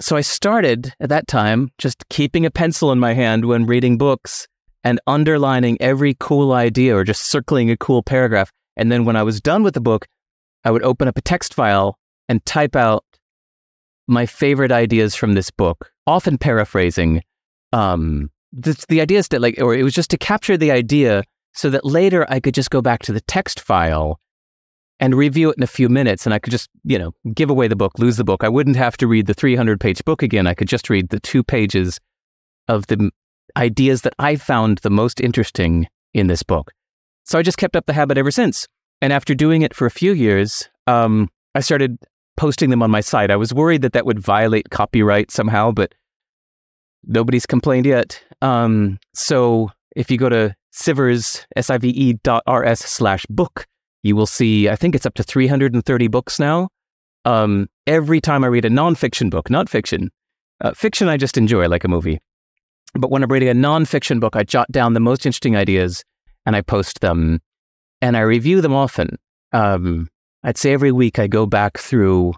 [0.00, 3.98] So I started at that time just keeping a pencil in my hand when reading
[3.98, 4.46] books
[4.84, 8.52] and underlining every cool idea or just circling a cool paragraph.
[8.76, 10.06] And then when I was done with the book,
[10.64, 13.04] I would open up a text file and type out
[14.10, 17.22] my favorite ideas from this book, often paraphrasing.
[17.72, 21.22] Um, the, the idea is that like, or it was just to capture the idea
[21.54, 24.20] so that later I could just go back to the text file
[24.98, 27.68] and review it in a few minutes and I could just, you know, give away
[27.68, 28.44] the book, lose the book.
[28.44, 30.46] I wouldn't have to read the 300 page book again.
[30.46, 31.98] I could just read the two pages
[32.68, 33.10] of the
[33.56, 36.72] ideas that I found the most interesting in this book.
[37.24, 38.66] So I just kept up the habit ever since.
[39.00, 41.98] And after doing it for a few years, um, I started
[42.40, 43.30] posting them on my site.
[43.30, 45.94] I was worried that that would violate copyright somehow, but
[47.04, 48.18] nobody's complained yet.
[48.40, 53.66] Um, so if you go to sivers, S-I-V-E dot R-S slash book,
[54.02, 56.70] you will see, I think it's up to 330 books now.
[57.26, 60.10] Um, every time I read a nonfiction book, not fiction,
[60.62, 62.20] uh, fiction I just enjoy like a movie.
[62.94, 66.02] But when I'm reading a nonfiction book, I jot down the most interesting ideas
[66.46, 67.40] and I post them
[68.00, 69.18] and I review them often.
[69.52, 70.08] Um,
[70.42, 72.32] I'd say every week I go back through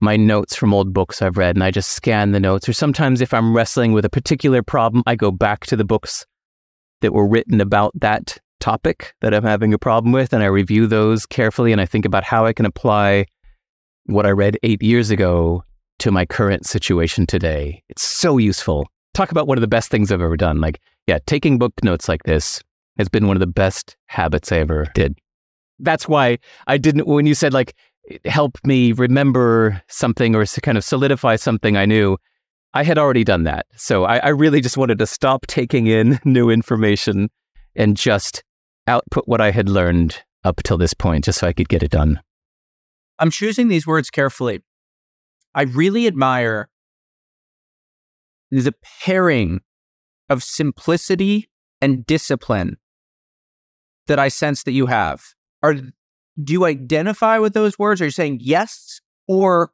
[0.00, 2.68] my notes from old books I've read and I just scan the notes.
[2.68, 6.26] Or sometimes if I'm wrestling with a particular problem, I go back to the books
[7.02, 10.86] that were written about that topic that I'm having a problem with and I review
[10.86, 13.26] those carefully and I think about how I can apply
[14.06, 15.64] what I read eight years ago
[15.98, 17.82] to my current situation today.
[17.88, 18.88] It's so useful.
[19.14, 20.60] Talk about one of the best things I've ever done.
[20.60, 22.62] Like, yeah, taking book notes like this
[22.98, 25.16] has been one of the best habits I ever did.
[25.82, 27.74] That's why I didn't, when you said like,
[28.24, 32.18] help me remember something or kind of solidify something I knew,
[32.74, 33.66] I had already done that.
[33.76, 37.28] So I, I really just wanted to stop taking in new information
[37.76, 38.42] and just
[38.86, 41.90] output what I had learned up till this point, just so I could get it
[41.90, 42.20] done.
[43.18, 44.62] I'm choosing these words carefully.
[45.54, 46.68] I really admire
[48.50, 49.60] the pairing
[50.28, 51.48] of simplicity
[51.80, 52.78] and discipline
[54.06, 55.22] that I sense that you have.
[55.62, 58.00] Are do you identify with those words?
[58.00, 59.72] Are you saying yes, or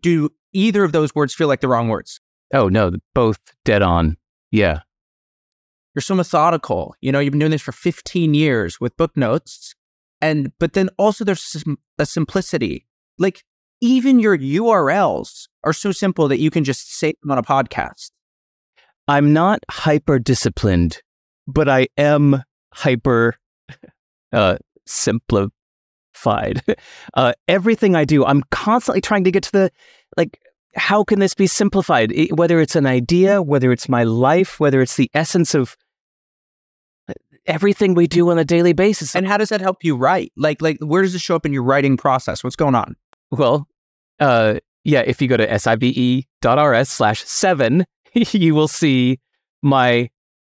[0.00, 2.20] do either of those words feel like the wrong words?
[2.52, 4.16] Oh no, both dead on.
[4.50, 4.80] Yeah.
[5.94, 6.94] You're so methodical.
[7.00, 9.74] You know, you've been doing this for 15 years with book notes,
[10.20, 11.64] and but then also there's
[11.98, 12.86] a simplicity.
[13.18, 13.42] Like
[13.80, 18.10] even your URLs are so simple that you can just say them on a podcast.
[19.08, 21.02] I'm not hyper disciplined,
[21.48, 23.36] but I am hyper
[24.32, 25.52] uh, simplified.
[27.14, 29.70] Uh, everything I do, I'm constantly trying to get to the
[30.16, 30.38] like.
[30.76, 32.12] How can this be simplified?
[32.12, 35.76] It, whether it's an idea, whether it's my life, whether it's the essence of
[37.08, 37.14] uh,
[37.46, 39.16] everything we do on a daily basis.
[39.16, 40.32] And how does that help you write?
[40.36, 42.44] Like, like where does it show up in your writing process?
[42.44, 42.96] What's going on?
[43.30, 43.66] Well,
[44.18, 49.20] uh, yeah, if you go to sive.rs slash seven, you will see
[49.62, 50.10] my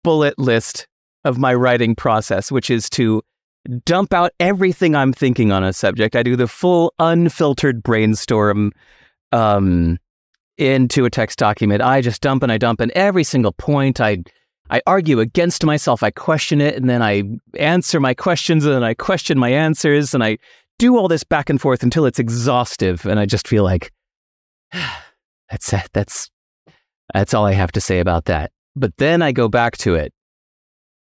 [0.03, 0.87] bullet list
[1.23, 3.21] of my writing process, which is to
[3.85, 6.15] dump out everything I'm thinking on a subject.
[6.15, 8.71] I do the full unfiltered brainstorm
[9.31, 9.97] um,
[10.57, 11.81] into a text document.
[11.81, 14.23] I just dump and I dump, and every single point I
[14.69, 16.01] I argue against myself.
[16.01, 17.23] I question it, and then I
[17.59, 20.37] answer my questions, and then I question my answers, and I
[20.79, 23.91] do all this back and forth until it's exhaustive, and I just feel like
[24.71, 25.73] that's.
[25.93, 26.29] That's
[27.13, 28.51] that's all I have to say about that.
[28.75, 30.13] But then I go back to it,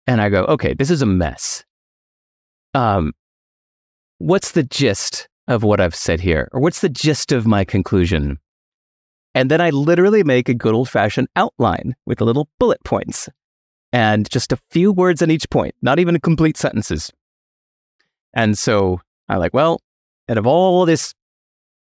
[0.07, 1.65] and I go, okay, this is a mess.
[2.75, 3.13] Um,
[4.19, 8.39] what's the gist of what I've said here, or what's the gist of my conclusion?
[9.35, 13.29] And then I literally make a good old fashioned outline with little bullet points
[13.93, 17.11] and just a few words in each point, not even complete sentences.
[18.35, 19.81] And so I'm like, well,
[20.29, 21.13] out of all this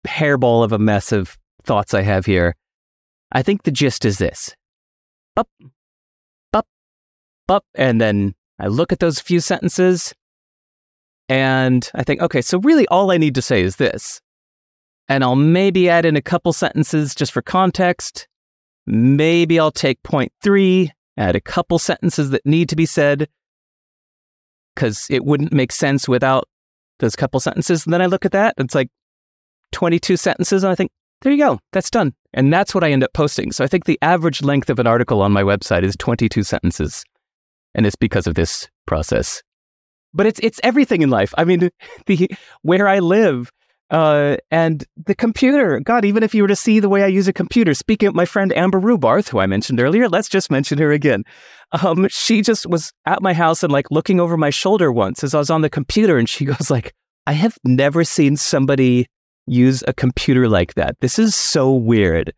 [0.08, 2.56] hairball of a mess of thoughts I have here,
[3.32, 4.56] I think the gist is this.
[5.36, 5.50] Up,
[6.54, 6.68] up,
[7.48, 7.66] up.
[7.76, 10.14] And then I look at those few sentences
[11.30, 14.20] and I think, okay, so really all I need to say is this.
[15.08, 18.28] And I'll maybe add in a couple sentences just for context.
[18.88, 23.30] Maybe I'll take point three, add a couple sentences that need to be said
[24.74, 26.48] because it wouldn't make sense without
[27.00, 27.86] those couple sentences.
[27.86, 28.90] And then I look at that, it's like
[29.72, 32.14] 22 sentences, and I think, there you go, that's done.
[32.34, 33.52] And that's what I end up posting.
[33.52, 37.04] So I think the average length of an article on my website is 22 sentences.
[37.76, 39.44] And it's because of this process.
[40.14, 41.34] But it's it's everything in life.
[41.38, 41.70] I mean,
[42.06, 42.30] the
[42.62, 43.52] where I live,
[43.92, 45.80] uh, and the computer.
[45.80, 48.16] God, even if you were to see the way I use a computer, speaking of
[48.16, 51.24] my friend Amber Rubarth, who I mentioned earlier, let's just mention her again.
[51.84, 55.34] Um, she just was at my house and like looking over my shoulder once as
[55.34, 56.94] I was on the computer, and she goes like,
[57.28, 59.08] "I have never seen somebody
[59.48, 60.96] use a computer like that.
[61.02, 62.34] This is so weird."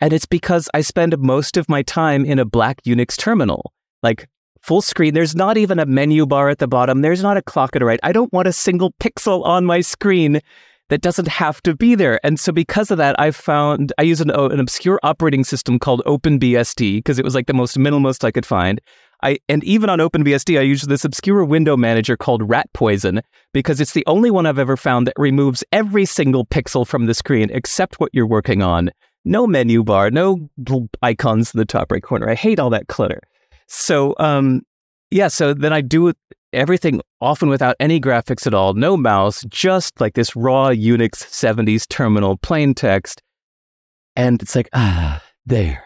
[0.00, 3.72] And it's because I spend most of my time in a black Unix terminal.
[4.02, 4.28] Like
[4.60, 5.14] full screen.
[5.14, 7.02] There's not even a menu bar at the bottom.
[7.02, 8.00] There's not a clock at the right.
[8.02, 10.40] I don't want a single pixel on my screen
[10.88, 12.18] that doesn't have to be there.
[12.24, 16.02] And so because of that, I found I use an, an obscure operating system called
[16.06, 18.80] OpenBSD because it was like the most minimalist I could find.
[19.22, 23.20] I and even on OpenBSD, I use this obscure window manager called Rat Poison
[23.52, 27.14] because it's the only one I've ever found that removes every single pixel from the
[27.14, 28.90] screen except what you're working on.
[29.24, 30.48] No menu bar, no
[31.02, 32.30] icons in the top right corner.
[32.30, 33.20] I hate all that clutter.
[33.68, 34.62] So, um,
[35.10, 36.12] yeah, so then I do
[36.52, 41.86] everything often without any graphics at all, no mouse, just like this raw Unix 70s
[41.88, 43.22] terminal, plain text.
[44.16, 45.84] And it's like, ah, there.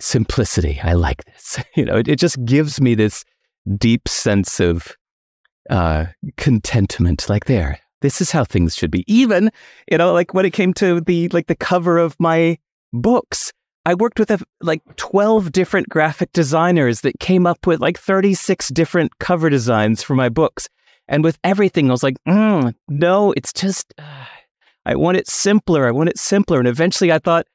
[0.00, 0.80] Simplicity.
[0.82, 1.58] I like this.
[1.76, 3.24] You know, it, it just gives me this
[3.78, 4.96] deep sense of
[5.68, 7.28] uh, contentment.
[7.28, 9.04] Like, there, this is how things should be.
[9.06, 9.50] Even,
[9.90, 12.58] you know, like when it came to the like the cover of my
[12.92, 13.52] books,
[13.86, 18.68] I worked with a, like 12 different graphic designers that came up with like 36
[18.68, 20.68] different cover designs for my books.
[21.08, 24.24] And with everything, I was like, mm, no, it's just, uh,
[24.84, 25.86] I want it simpler.
[25.86, 26.58] I want it simpler.
[26.58, 27.46] And eventually I thought,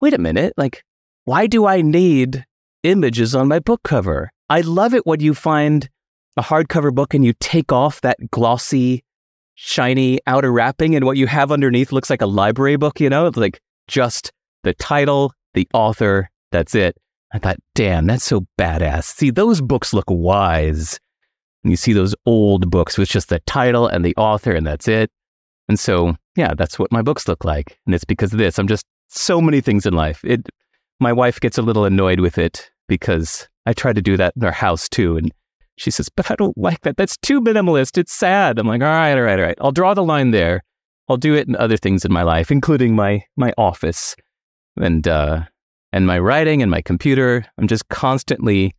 [0.00, 0.84] wait a minute, like,
[1.24, 2.46] why do I need
[2.84, 4.30] images on my book cover?
[4.48, 5.88] I love it when you find
[6.36, 9.04] a hardcover book and you take off that glossy,
[9.54, 13.30] shiny outer wrapping and what you have underneath looks like a library book, you know,
[13.34, 16.96] like just the title, the author, that's it.
[17.32, 19.04] I thought, damn, that's so badass.
[19.04, 21.00] See, those books look wise.
[21.64, 24.86] And you see those old books with just the title and the author, and that's
[24.86, 25.10] it.
[25.68, 27.76] And so, yeah, that's what my books look like.
[27.84, 28.56] And it's because of this.
[28.56, 30.24] I'm just so many things in life.
[30.24, 30.48] It,
[31.00, 34.44] my wife gets a little annoyed with it because I try to do that in
[34.44, 35.16] our house too.
[35.16, 35.32] And
[35.76, 36.96] she says, but I don't like that.
[36.96, 37.98] That's too minimalist.
[37.98, 38.60] It's sad.
[38.60, 39.58] I'm like, all right, all right, all right.
[39.60, 40.62] I'll draw the line there.
[41.08, 44.14] I'll do it in other things in my life, including my my office
[44.80, 45.42] and uh,
[45.92, 47.44] and my writing and my computer.
[47.58, 48.74] I'm just constantly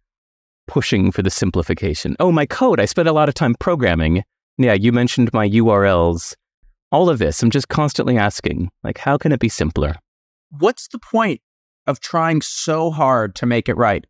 [0.68, 2.16] pushing for the simplification.
[2.20, 2.80] Oh, my code.
[2.80, 4.24] I spent a lot of time programming.
[4.58, 6.36] Yeah, you mentioned my URLs.
[6.92, 9.96] All of this, I'm just constantly asking, like, how can it be simpler?
[10.58, 11.42] What's the point
[11.86, 14.06] of trying so hard to make it right?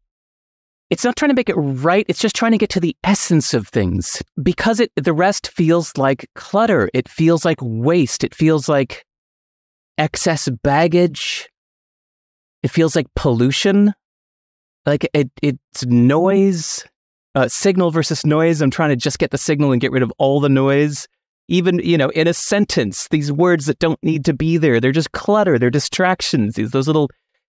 [0.89, 2.05] It's not trying to make it right.
[2.07, 5.95] It's just trying to get to the essence of things because it, the rest feels
[5.97, 6.89] like clutter.
[6.93, 8.23] It feels like waste.
[8.23, 9.05] It feels like
[9.97, 11.49] excess baggage.
[12.63, 13.93] It feels like pollution.
[14.85, 16.85] Like it, it's noise,
[17.35, 18.61] uh, signal versus noise.
[18.61, 21.07] I'm trying to just get the signal and get rid of all the noise.
[21.47, 24.91] Even, you know, in a sentence, these words that don't need to be there, they're
[24.91, 27.09] just clutter, they're distractions, these, those little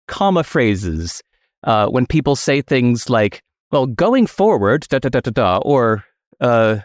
[0.08, 1.22] comma phrases.
[1.64, 3.42] Uh, when people say things like,
[3.72, 6.04] well, going forward, da da da da da, or
[6.42, 6.78] uh,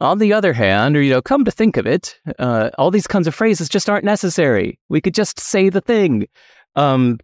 [0.00, 3.06] on the other hand, or, you know, come to think of it, uh, all these
[3.06, 4.78] kinds of phrases just aren't necessary.
[4.88, 6.26] We could just say the thing.
[6.76, 7.18] Um,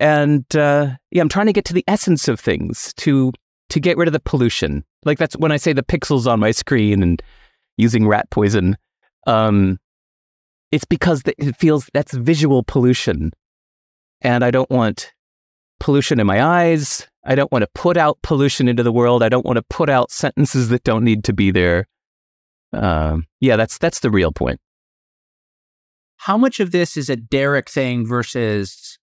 [0.00, 3.32] and uh, yeah, I'm trying to get to the essence of things to
[3.70, 4.84] to get rid of the pollution.
[5.04, 7.22] Like that's when I say the pixels on my screen and
[7.76, 8.76] using rat poison.
[9.26, 9.78] Um,
[10.70, 13.32] it's because it feels that's visual pollution,
[14.20, 15.12] and I don't want
[15.80, 17.06] pollution in my eyes.
[17.24, 19.22] I don't want to put out pollution into the world.
[19.22, 21.86] I don't want to put out sentences that don't need to be there.
[22.72, 24.60] Um, yeah, that's that's the real point.
[26.16, 28.98] How much of this is a Derek thing versus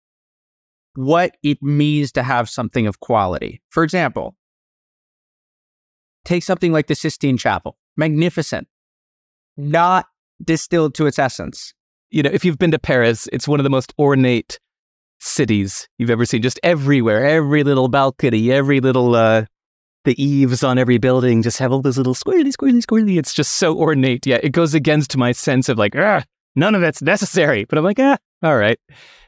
[0.95, 3.61] what it means to have something of quality.
[3.69, 4.35] For example,
[6.23, 8.67] take something like the Sistine Chapel, magnificent,
[9.57, 10.07] not
[10.43, 11.73] distilled to its essence.
[12.11, 14.59] you know, if you've been to Paris, it's one of the most ornate
[15.19, 16.41] cities you've ever seen.
[16.41, 19.45] Just everywhere, every little balcony, every little uh,
[20.05, 23.17] the eaves on every building just have all those little squirrely, squirrely, squirrely.
[23.17, 24.25] It's just so ornate.
[24.25, 26.23] Yeah, it goes against my sense of like, ah,
[26.55, 27.65] none of it's necessary.
[27.65, 28.79] But I'm like, ah, all right.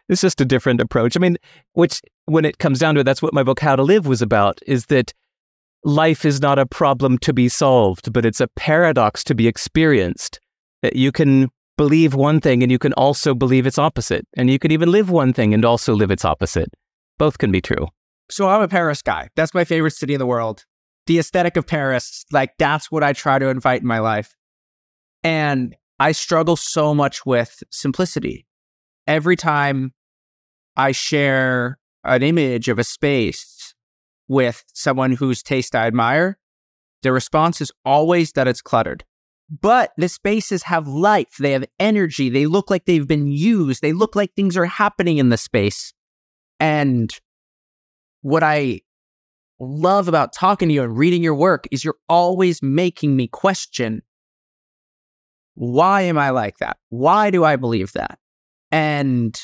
[0.09, 1.17] It's just a different approach.
[1.17, 1.37] I mean,
[1.73, 4.21] which when it comes down to it, that's what my book How to Live was
[4.21, 5.13] about, is that
[5.83, 10.39] life is not a problem to be solved, but it's a paradox to be experienced.
[10.81, 14.27] That you can believe one thing and you can also believe its opposite.
[14.35, 16.69] And you can even live one thing and also live its opposite.
[17.17, 17.87] Both can be true.
[18.29, 19.29] So I'm a Paris guy.
[19.35, 20.65] That's my favorite city in the world.
[21.05, 24.35] The aesthetic of Paris, like that's what I try to invite in my life.
[25.23, 28.45] And I struggle so much with simplicity.
[29.07, 29.93] Every time
[30.77, 33.73] I share an image of a space
[34.27, 36.37] with someone whose taste I admire,
[37.01, 39.03] the response is always that it's cluttered.
[39.49, 43.93] But the spaces have life, they have energy, they look like they've been used, they
[43.93, 45.93] look like things are happening in the space.
[46.59, 47.11] And
[48.21, 48.81] what I
[49.59, 54.01] love about talking to you and reading your work is you're always making me question
[55.59, 56.77] why am I like that?
[56.89, 58.19] Why do I believe that?
[58.71, 59.35] And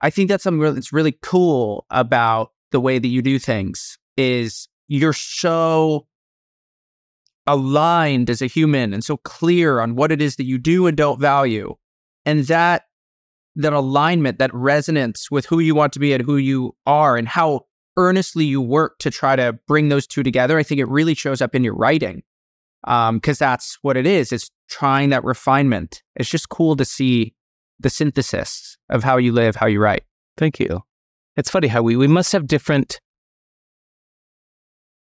[0.00, 4.68] I think that's something that's really cool about the way that you do things is
[4.88, 6.06] you're so
[7.46, 10.96] aligned as a human and so clear on what it is that you do and
[10.96, 11.74] don't value.
[12.24, 12.84] And that
[13.58, 17.26] that alignment, that resonance with who you want to be and who you are and
[17.26, 17.62] how
[17.96, 21.40] earnestly you work to try to bring those two together, I think it really shows
[21.40, 22.22] up in your writing.
[22.84, 24.30] Um, because that's what it is.
[24.30, 26.02] It's trying that refinement.
[26.14, 27.34] It's just cool to see
[27.80, 30.04] the synthesis of how you live, how you write.
[30.36, 30.82] Thank you.
[31.36, 33.00] It's funny how we, we must have different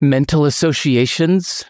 [0.02, 1.66] mental associations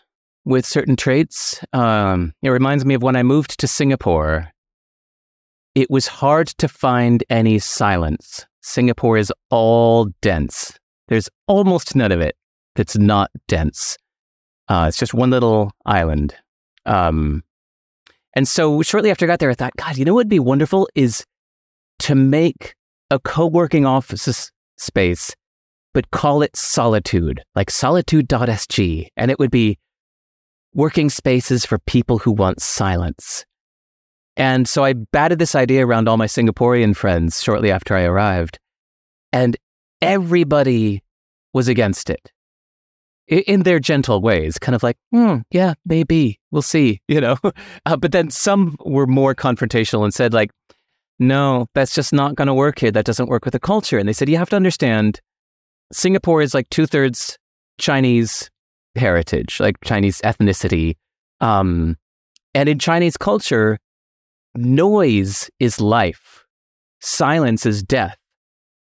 [0.46, 1.64] with certain traits.
[1.74, 4.52] Um, it reminds me of when I moved to Singapore.
[5.76, 8.46] It was hard to find any silence.
[8.62, 10.78] Singapore is all dense.
[11.08, 12.36] There's almost none of it
[12.76, 13.98] that's not dense.
[14.68, 16.36] Uh, it's just one little island.
[16.86, 17.44] Um,
[18.36, 20.40] and so shortly after I got there, I thought, God, you know what would be
[20.40, 21.24] wonderful is
[22.00, 22.76] to make
[23.12, 25.36] a co working office space,
[25.94, 29.08] but call it solitude, like solitude.sg.
[29.16, 29.78] And it would be
[30.74, 33.46] working spaces for people who want silence.
[34.36, 38.58] And so I batted this idea around all my Singaporean friends shortly after I arrived.
[39.32, 39.56] And
[40.02, 41.04] everybody
[41.54, 42.33] was against it
[43.28, 47.38] in their gentle ways, kind of like, hmm, yeah, maybe we'll see, you know.
[47.86, 50.52] Uh, but then some were more confrontational and said, like,
[51.20, 52.92] no, that's just not going to work here.
[52.92, 53.98] That doesn't work with the culture.
[53.98, 55.20] And they said, you have to understand,
[55.92, 57.38] Singapore is like two thirds
[57.78, 58.50] Chinese
[58.96, 60.96] heritage, like Chinese ethnicity.
[61.42, 61.98] Um,
[62.54, 63.80] and in Chinese culture,
[64.56, 66.46] noise is life,
[67.02, 68.18] silence is death.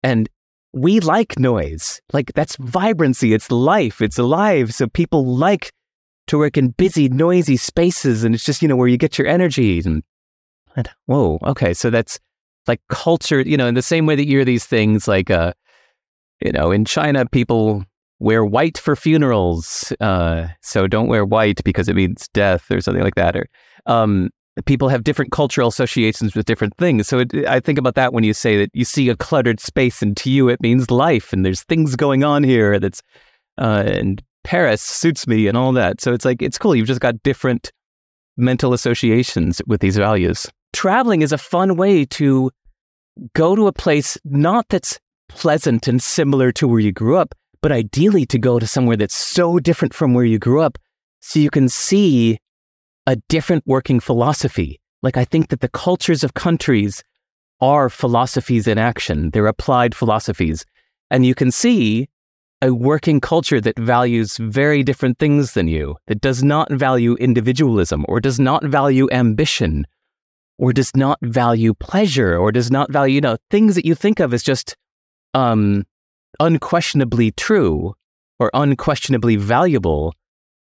[0.04, 0.30] And
[0.74, 2.02] we like noise.
[2.14, 4.74] Like that's vibrancy, it's life, it's alive.
[4.74, 5.72] So people like
[6.28, 8.24] to work in busy, noisy spaces.
[8.24, 9.80] And it's just, you know, where you get your energy.
[9.80, 10.04] And,
[10.76, 11.74] and whoa, okay.
[11.74, 12.20] So that's
[12.68, 15.54] like culture, you know, in the same way that you hear these things like, uh,
[16.42, 17.84] you know, in China, people
[18.20, 19.94] wear white for funerals.
[20.00, 23.36] Uh, so don't wear white because it means death or something like that.
[23.36, 23.48] Or,
[23.86, 24.30] um,
[24.66, 27.08] people have different cultural associations with different things.
[27.08, 30.02] So it, I think about that when you say that you see a cluttered space,
[30.02, 33.02] and to you it means life, and there's things going on here that's
[33.58, 36.02] uh, and Paris suits me and all that.
[36.02, 36.76] So it's like it's cool.
[36.76, 37.72] You've just got different
[38.38, 40.48] mental associations with these values.
[40.74, 42.52] Traveling is a fun way to
[43.34, 47.72] go to a place not that's pleasant and similar to where you grew up, but
[47.72, 50.78] ideally to go to somewhere that's so different from where you grew up
[51.20, 52.38] so you can see
[53.08, 54.80] a different working philosophy.
[55.02, 57.04] Like I think that the cultures of countries
[57.62, 59.32] are philosophies in action.
[59.32, 60.66] They're applied philosophies.
[61.10, 62.10] And you can see
[62.62, 68.06] a working culture that values very different things than you, that does not value individualism
[68.10, 69.88] or does not value ambition
[70.58, 74.20] or does not value pleasure or does not value, you know, things that you think
[74.20, 74.76] of as just
[75.34, 75.86] um,
[76.40, 77.94] unquestionably true
[78.40, 80.14] or unquestionably valuable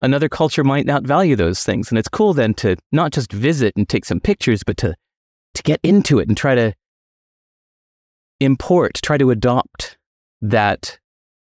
[0.03, 1.91] another culture might not value those things.
[1.91, 4.95] And it's cool then to not just visit and take some pictures, but to,
[5.55, 6.75] to get into it and try to
[8.41, 9.97] import, try to adopt
[10.43, 10.99] that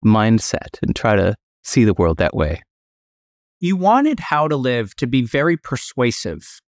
[0.05, 1.35] mindset and try to
[1.65, 2.63] see the world that way.
[3.59, 6.61] You wanted How to Live to be very persuasive.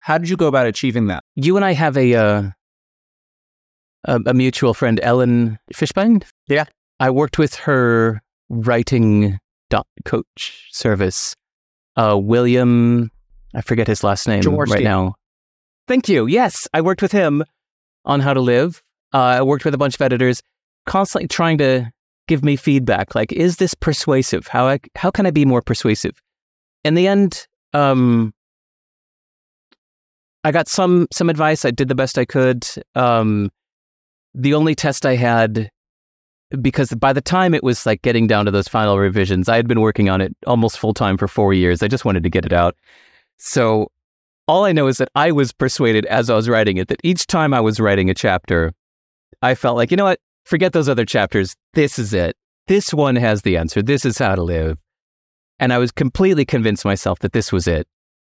[0.00, 1.24] How did you go about achieving that?
[1.34, 2.50] You and I have a uh,
[4.04, 6.22] a, a mutual friend, Ellen Fishbein.
[6.46, 6.64] Yeah,
[6.98, 9.38] I worked with her writing
[9.70, 11.34] dot coach service.
[11.96, 13.10] Uh, William,
[13.54, 15.14] I forget his last name right now.
[15.88, 16.26] Thank you.
[16.26, 17.42] Yes, I worked with him
[18.04, 18.82] on how to live.
[19.12, 20.42] Uh, I worked with a bunch of editors,
[20.86, 21.90] constantly trying to
[22.28, 23.14] give me feedback.
[23.14, 24.46] Like, is this persuasive?
[24.46, 26.20] How I, how can I be more persuasive?
[26.84, 28.32] In the end, um,
[30.44, 31.64] I got some some advice.
[31.64, 32.66] I did the best I could.
[32.94, 33.50] Um,
[34.32, 35.70] the only test I had,
[36.60, 39.68] because by the time it was like getting down to those final revisions, I had
[39.68, 41.82] been working on it almost full time for four years.
[41.82, 42.76] I just wanted to get it out.
[43.36, 43.90] So
[44.48, 47.26] all I know is that I was persuaded as I was writing it that each
[47.26, 48.72] time I was writing a chapter,
[49.42, 50.20] I felt like, you know what?
[50.44, 51.54] Forget those other chapters.
[51.74, 52.36] This is it.
[52.66, 53.82] This one has the answer.
[53.82, 54.78] This is how to live.
[55.60, 57.86] And I was completely convinced myself that this was it.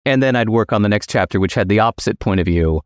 [0.04, 2.82] And then I'd work on the next chapter, which had the opposite point of view.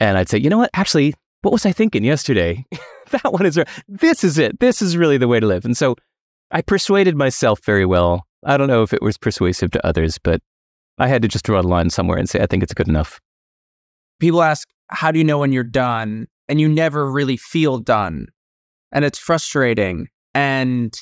[0.00, 0.70] And I'd say, you know what?
[0.74, 1.14] Actually,
[1.44, 2.64] what was I thinking yesterday?
[3.10, 4.60] that one is, this is it.
[4.60, 5.66] This is really the way to live.
[5.66, 5.94] And so
[6.50, 8.26] I persuaded myself very well.
[8.46, 10.40] I don't know if it was persuasive to others, but
[10.98, 13.20] I had to just draw a line somewhere and say, I think it's good enough.
[14.20, 16.28] People ask, how do you know when you're done?
[16.48, 18.28] And you never really feel done.
[18.90, 20.08] And it's frustrating.
[20.34, 20.94] And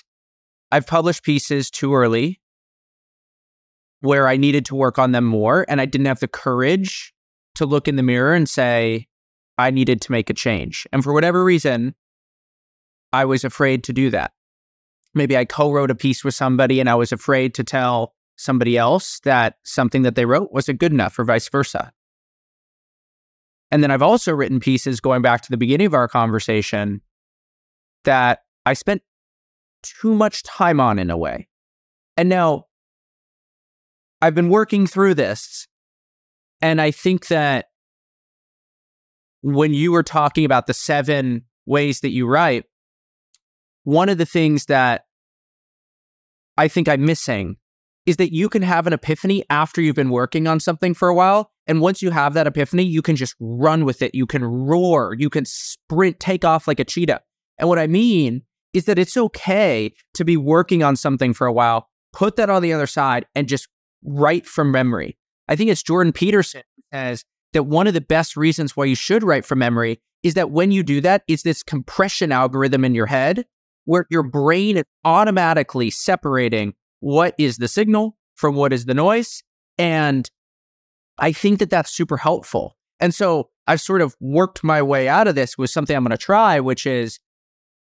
[0.72, 2.40] I've published pieces too early
[4.01, 5.64] where I needed to work on them more.
[5.68, 7.12] And I didn't have the courage
[7.55, 9.07] to look in the mirror and say,
[9.59, 10.87] I needed to make a change.
[10.93, 11.95] And for whatever reason,
[13.13, 14.33] I was afraid to do that.
[15.15, 18.79] Maybe I co wrote a piece with somebody and I was afraid to tell somebody
[18.79, 21.93] else that something that they wrote wasn't good enough or vice versa.
[23.71, 27.01] And then I've also written pieces going back to the beginning of our conversation
[28.05, 29.03] that I spent
[29.83, 31.49] too much time on in a way.
[32.17, 32.67] And now
[34.21, 35.67] I've been working through this.
[36.61, 37.67] And I think that
[39.43, 42.64] when you were talking about the seven ways that you write,
[43.84, 45.05] one of the things that
[46.57, 47.57] I think I'm missing
[48.07, 51.14] is that you can have an epiphany after you've been working on something for a
[51.14, 51.51] while.
[51.66, 54.14] And once you have that epiphany, you can just run with it.
[54.14, 57.20] You can roar, you can sprint, take off like a cheetah.
[57.59, 61.53] And what I mean is that it's okay to be working on something for a
[61.53, 63.68] while, put that on the other side, and just
[64.05, 65.16] write from memory.
[65.49, 66.62] I think it's Jordan Peterson
[66.93, 70.51] says that one of the best reasons why you should write from memory is that
[70.51, 73.45] when you do that, it's this compression algorithm in your head
[73.85, 79.43] where your brain is automatically separating what is the signal from what is the noise.
[79.79, 80.31] And
[81.19, 82.77] I think that that's super helpful.
[83.01, 86.11] And so I've sort of worked my way out of this with something I'm going
[86.11, 87.19] to try, which is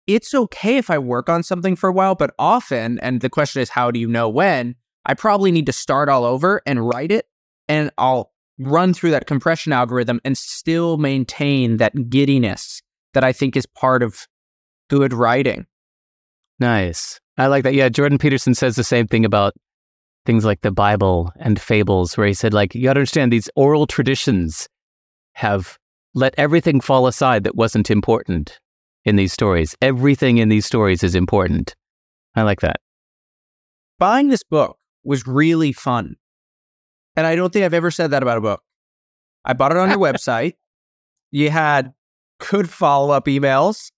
[0.07, 3.61] it's okay if I work on something for a while, but often, and the question
[3.61, 4.77] is, how do you know when?
[5.05, 7.27] I probably need to start all over and write it,
[7.69, 12.83] and I'll run through that compression algorithm and still maintain that giddiness
[13.15, 14.27] that I think is part of
[14.89, 15.67] good writing.
[16.59, 17.21] Nice.
[17.39, 17.75] I like that.
[17.75, 19.55] Yeah, Jordan Peterson says the same thing about
[20.25, 23.51] things like the Bible and fables, where he said, like, you got to understand these
[23.57, 24.69] oral traditions
[25.35, 25.79] have
[26.15, 28.59] let everything fall aside that wasn't important
[29.05, 29.75] in these stories.
[29.83, 31.75] Everything in these stories is important.
[32.35, 32.77] I like that.
[33.99, 36.17] Buying this book was really fun.
[37.17, 38.63] And I don't think I've ever said that about a book.
[39.45, 40.55] I bought it on your website.
[41.31, 41.93] You had
[42.39, 43.91] good follow up emails.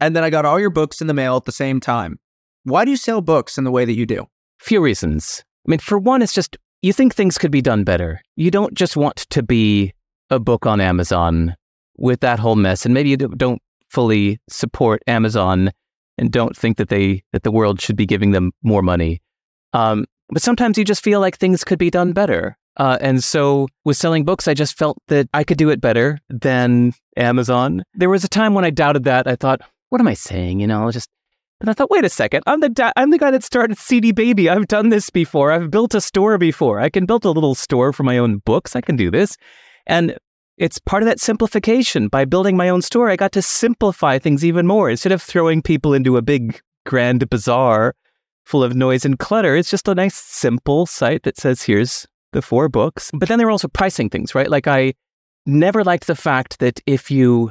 [0.00, 2.18] And then I got all your books in the mail at the same time.
[2.64, 4.26] Why do you sell books in the way that you do?
[4.58, 5.44] Few reasons.
[5.66, 8.20] I mean, for one, it's just you think things could be done better.
[8.36, 9.92] You don't just want to be
[10.30, 11.54] a book on Amazon
[11.96, 15.70] with that whole mess, and maybe you don't fully support Amazon
[16.18, 19.20] and don't think that they that the world should be giving them more money.
[19.72, 22.56] Um, but sometimes you just feel like things could be done better.
[22.76, 26.18] Uh, and so with selling books, I just felt that I could do it better
[26.30, 27.82] than Amazon.
[27.94, 29.26] There was a time when I doubted that.
[29.26, 29.60] I thought,
[29.90, 30.60] what am I saying?
[30.60, 31.10] You know, I just
[31.62, 34.10] but I thought, wait a second, I'm the da- I'm the guy that started CD
[34.10, 34.48] Baby.
[34.48, 35.52] I've done this before.
[35.52, 36.80] I've built a store before.
[36.80, 38.74] I can build a little store for my own books.
[38.74, 39.36] I can do this,
[39.86, 40.18] and
[40.56, 42.08] it's part of that simplification.
[42.08, 44.90] By building my own store, I got to simplify things even more.
[44.90, 47.94] Instead of throwing people into a big grand bazaar
[48.44, 52.42] full of noise and clutter, it's just a nice simple site that says here's the
[52.42, 53.10] four books.
[53.14, 54.50] But then there were also pricing things, right?
[54.50, 54.94] Like I
[55.46, 57.50] never liked the fact that if you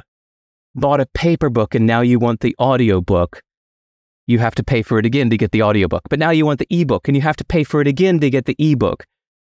[0.74, 3.42] bought a paper book and now you want the audio book
[4.26, 6.02] you have to pay for it again to get the audiobook.
[6.08, 8.30] But now you want the ebook and you have to pay for it again to
[8.30, 9.04] get the ebook.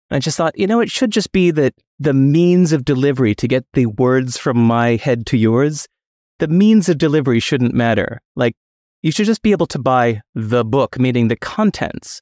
[0.10, 3.34] And I just thought, you know, it should just be that the means of delivery
[3.36, 5.88] to get the words from my head to yours,
[6.40, 8.22] the means of delivery shouldn't matter.
[8.36, 8.56] Like,
[9.02, 12.22] you should just be able to buy the book, meaning the contents.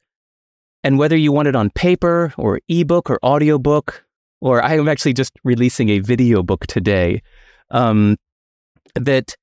[0.83, 4.03] And whether you want it on paper or ebook or audiobook,
[4.41, 7.21] or I am actually just releasing a video book today,
[7.71, 8.17] um,
[8.95, 9.35] that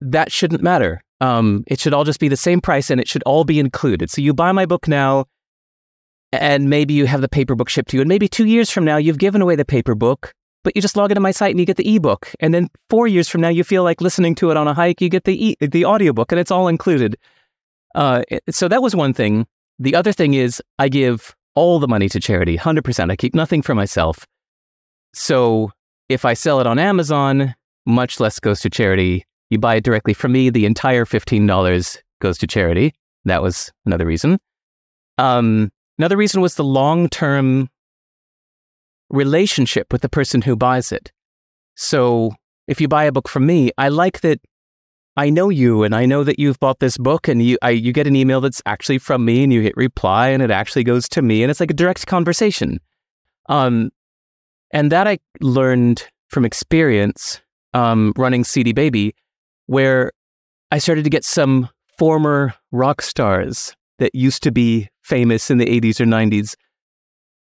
[0.00, 1.02] that shouldn't matter.
[1.20, 4.10] Um, it should all just be the same price and it should all be included.
[4.10, 5.26] So you buy my book now,
[6.32, 8.84] and maybe you have the paper book shipped to you, and maybe two years from
[8.84, 10.34] now you've given away the paper book
[10.64, 12.30] but you just log into my site and you get the ebook.
[12.40, 15.00] And then four years from now, you feel like listening to it on a hike,
[15.00, 17.16] you get the e- the audiobook and it's all included.
[17.94, 19.46] Uh, so that was one thing.
[19.78, 23.10] The other thing is I give all the money to charity, 100%.
[23.10, 24.26] I keep nothing for myself.
[25.12, 25.70] So
[26.08, 27.54] if I sell it on Amazon,
[27.86, 29.24] much less goes to charity.
[29.50, 32.94] You buy it directly from me, the entire $15 goes to charity.
[33.24, 34.38] That was another reason.
[35.18, 37.68] Um, another reason was the long term
[39.10, 41.12] relationship with the person who buys it.
[41.76, 42.32] So
[42.66, 44.40] if you buy a book from me, I like that
[45.16, 47.92] I know you and I know that you've bought this book and you I, you
[47.92, 51.08] get an email that's actually from me and you hit reply and it actually goes
[51.10, 52.80] to me and it's like a direct conversation.
[53.48, 53.90] Um,
[54.72, 57.40] and that I learned from experience
[57.74, 59.14] um, running CD Baby,
[59.66, 60.10] where
[60.72, 65.66] I started to get some former rock stars that used to be famous in the
[65.66, 66.56] 80s or 90s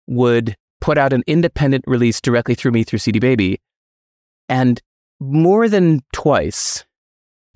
[0.07, 3.61] would put out an independent release directly through me through CD Baby.
[4.49, 4.81] And
[5.21, 6.83] more than twice,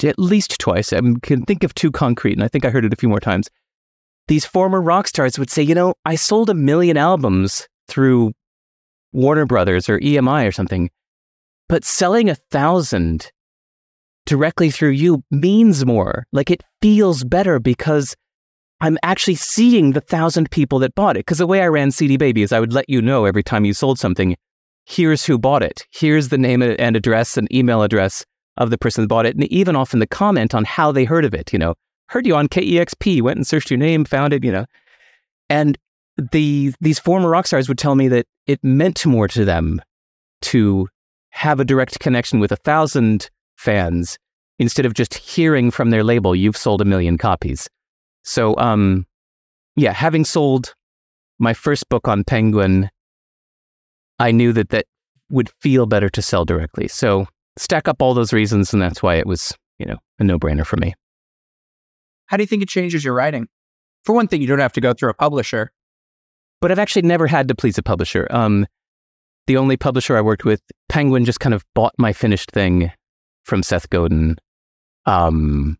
[0.04, 2.94] at least twice, I can think of two concrete, and I think I heard it
[2.94, 3.50] a few more times.
[4.28, 8.34] These former rock stars would say, you know, I sold a million albums through
[9.14, 10.90] Warner Brothers or EMI or something,
[11.70, 13.32] but selling a thousand
[14.26, 16.26] directly through you means more.
[16.32, 18.16] Like it feels better because
[18.82, 21.22] I'm actually seeing the thousand people that bought it.
[21.22, 23.66] Because the way I ran CD Baby is I would let you know every time
[23.66, 24.36] you sold something,
[24.86, 25.86] here's who bought it.
[25.92, 28.26] Here's the name and address and email address
[28.58, 29.36] of the person that bought it.
[29.36, 31.76] And even often the comment on how they heard of it, you know,
[32.10, 34.66] heard you on KEXP, went and searched your name, found it, you know.
[35.50, 35.78] And
[36.32, 39.82] the these former rock stars would tell me that it meant more to them
[40.42, 40.88] to
[41.30, 44.18] have a direct connection with a thousand fans
[44.60, 47.70] instead of just hearing from their label, you've sold a million copies.
[48.24, 49.06] So, um,
[49.76, 50.74] yeah, having sold
[51.40, 52.90] my first book on Penguin,
[54.20, 54.86] I knew that that
[55.30, 56.88] would feel better to sell directly.
[56.88, 57.28] So,
[57.58, 60.66] stack up all those reasons, and that's why it was, you know, a no brainer
[60.66, 60.94] for me.
[62.28, 63.48] How do you think it changes your writing?
[64.04, 65.72] For one thing, you don't have to go through a publisher.
[66.60, 68.28] But I've actually never had to please a publisher.
[68.32, 68.66] Um,
[69.46, 72.92] the only publisher I worked with, Penguin, just kind of bought my finished thing
[73.44, 74.38] from Seth Godin.
[75.06, 75.78] Um,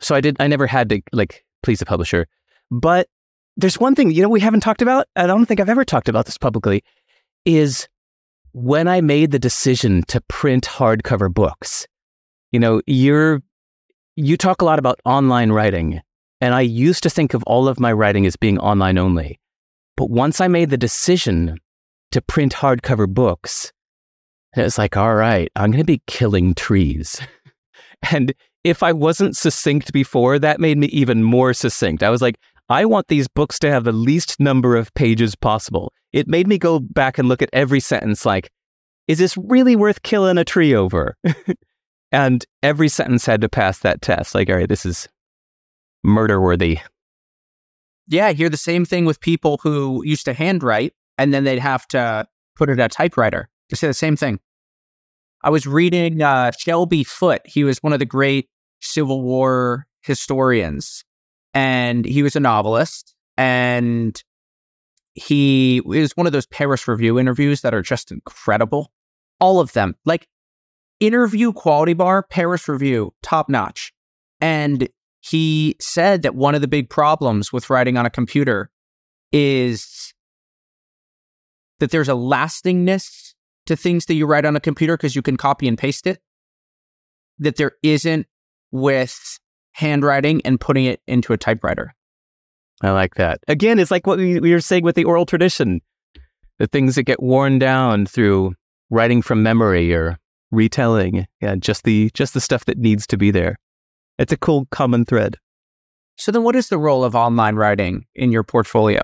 [0.00, 0.36] so I did.
[0.40, 2.26] I never had to like please a publisher.
[2.70, 3.08] But
[3.56, 5.06] there's one thing you know we haven't talked about.
[5.16, 6.82] I don't think I've ever talked about this publicly.
[7.44, 7.88] Is
[8.54, 11.86] when I made the decision to print hardcover books.
[12.52, 13.42] You know, you're
[14.16, 16.00] you talk a lot about online writing,
[16.40, 19.40] and I used to think of all of my writing as being online only.
[19.96, 21.58] But once I made the decision
[22.12, 23.72] to print hardcover books,
[24.56, 27.20] it was like, all right, I'm going to be killing trees.
[28.12, 28.32] and
[28.62, 32.04] if I wasn't succinct before, that made me even more succinct.
[32.04, 32.36] I was like,
[32.68, 35.92] I want these books to have the least number of pages possible.
[36.12, 38.50] It made me go back and look at every sentence like,
[39.06, 41.16] is this really worth killing a tree over?
[42.12, 44.34] and every sentence had to pass that test.
[44.34, 45.08] Like, all right, this is
[46.02, 46.78] murder worthy
[48.08, 51.58] yeah, I hear the same thing with people who used to handwrite and then they'd
[51.58, 53.48] have to put it a typewriter.
[53.70, 54.40] They say the same thing.
[55.42, 57.42] I was reading uh, Shelby Foote.
[57.44, 58.48] He was one of the great
[58.80, 61.04] Civil War historians,
[61.54, 63.14] and he was a novelist.
[63.36, 64.20] And
[65.14, 68.90] he is one of those Paris Review interviews that are just incredible.
[69.40, 70.26] All of them, like
[71.00, 73.92] interview quality bar, Paris Review, top notch.
[74.40, 74.88] And
[75.20, 78.70] he said that one of the big problems with writing on a computer
[79.32, 80.12] is
[81.80, 83.34] that there's a lastingness
[83.66, 86.20] to things that you write on a computer because you can copy and paste it
[87.38, 88.26] that there isn't
[88.70, 89.38] with
[89.74, 91.94] handwriting and putting it into a typewriter.
[92.82, 93.40] I like that.
[93.46, 95.80] Again, it's like what we, we were saying with the oral tradition
[96.58, 98.54] the things that get worn down through
[98.90, 100.18] writing from memory or
[100.50, 101.26] retelling.
[101.40, 103.56] Yeah, just the just the stuff that needs to be there.
[104.18, 105.36] It's a cool common thread.
[106.16, 109.02] So then what is the role of online writing in your portfolio?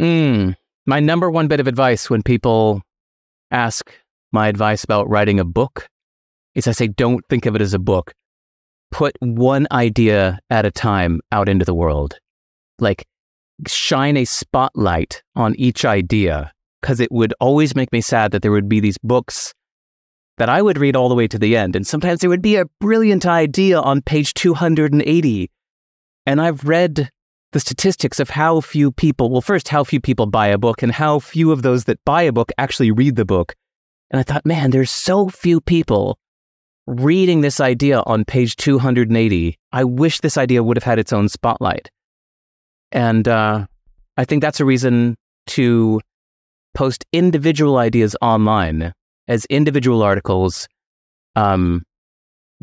[0.00, 2.82] Mm, my number one bit of advice when people
[3.52, 3.94] ask
[4.32, 5.88] my advice about writing a book
[6.56, 8.12] is I say, don't think of it as a book.
[8.94, 12.16] Put one idea at a time out into the world.
[12.78, 13.04] Like
[13.66, 18.52] shine a spotlight on each idea because it would always make me sad that there
[18.52, 19.52] would be these books
[20.38, 21.74] that I would read all the way to the end.
[21.74, 25.50] And sometimes there would be a brilliant idea on page 280.
[26.24, 27.10] And I've read
[27.50, 30.92] the statistics of how few people, well, first, how few people buy a book and
[30.92, 33.56] how few of those that buy a book actually read the book.
[34.12, 36.16] And I thought, man, there's so few people
[36.86, 39.58] reading this idea on page 280.
[39.72, 41.90] I wish this idea would have had its own spotlight.
[42.92, 43.66] And uh,
[44.16, 45.16] I think that's a reason
[45.48, 46.00] to
[46.74, 48.92] post individual ideas online
[49.28, 50.68] as individual articles.
[51.36, 51.82] Um,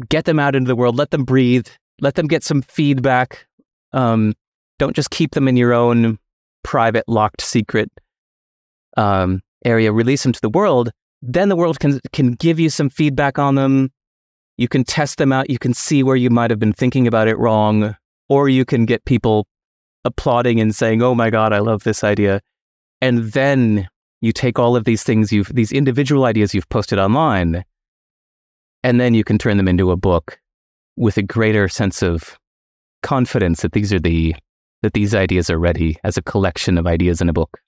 [0.10, 1.68] get them out into the world, let them breathe,
[2.00, 3.46] let them get some feedback.
[3.94, 4.34] Um,
[4.80, 6.18] don't just keep them in your own
[6.64, 7.92] private, locked, secret
[8.98, 9.92] um, area.
[9.92, 10.92] Release them to the world.
[11.22, 13.92] Then the world can can give you some feedback on them.
[14.62, 15.50] You can test them out.
[15.50, 17.96] You can see where you might have been thinking about it wrong,
[18.30, 19.48] or you can get people
[20.06, 22.42] applauding and saying, "Oh my god, I love this idea,"
[23.02, 23.90] and then
[24.22, 27.64] you take all of these things you've these individual ideas you've posted online
[28.84, 30.40] and then you can turn them into a book
[30.96, 32.38] with a greater sense of
[33.02, 34.36] confidence that these are the
[34.84, 37.60] that these ideas are ready as a collection of ideas in a book.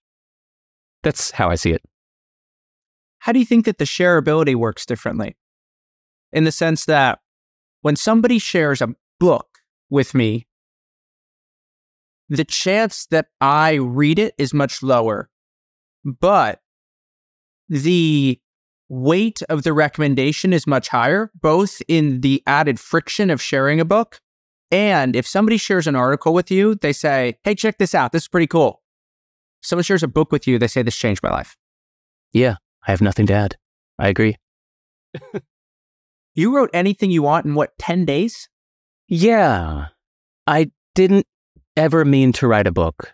[1.03, 1.81] That's how I see it.
[3.19, 5.35] How do you think that the shareability works differently?
[6.33, 7.19] In the sense that
[7.81, 9.59] when somebody shares a book
[9.89, 10.47] with me,
[12.27, 15.29] the chance that I read it is much lower,
[16.03, 16.59] but
[17.69, 18.39] the
[18.89, 23.85] weight of the recommendation is much higher, both in the added friction of sharing a
[23.85, 24.19] book.
[24.71, 28.11] And if somebody shares an article with you, they say, Hey, check this out.
[28.11, 28.81] This is pretty cool.
[29.61, 31.55] If someone shares a book with you, they say, This changed my life.
[32.31, 32.55] Yeah,
[32.87, 33.57] I have nothing to add.
[33.99, 34.37] I agree.
[36.35, 38.49] you wrote anything you want in what, 10 days?
[39.07, 39.87] Yeah.
[40.47, 41.27] I didn't
[41.77, 43.13] ever mean to write a book.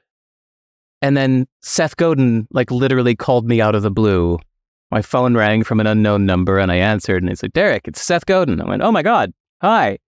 [1.01, 4.39] And then Seth Godin, like, literally called me out of the blue
[4.91, 8.01] my phone rang from an unknown number and I answered and he said, Derek, it's
[8.01, 8.61] Seth Godin.
[8.61, 9.99] I went, Oh my God, hi.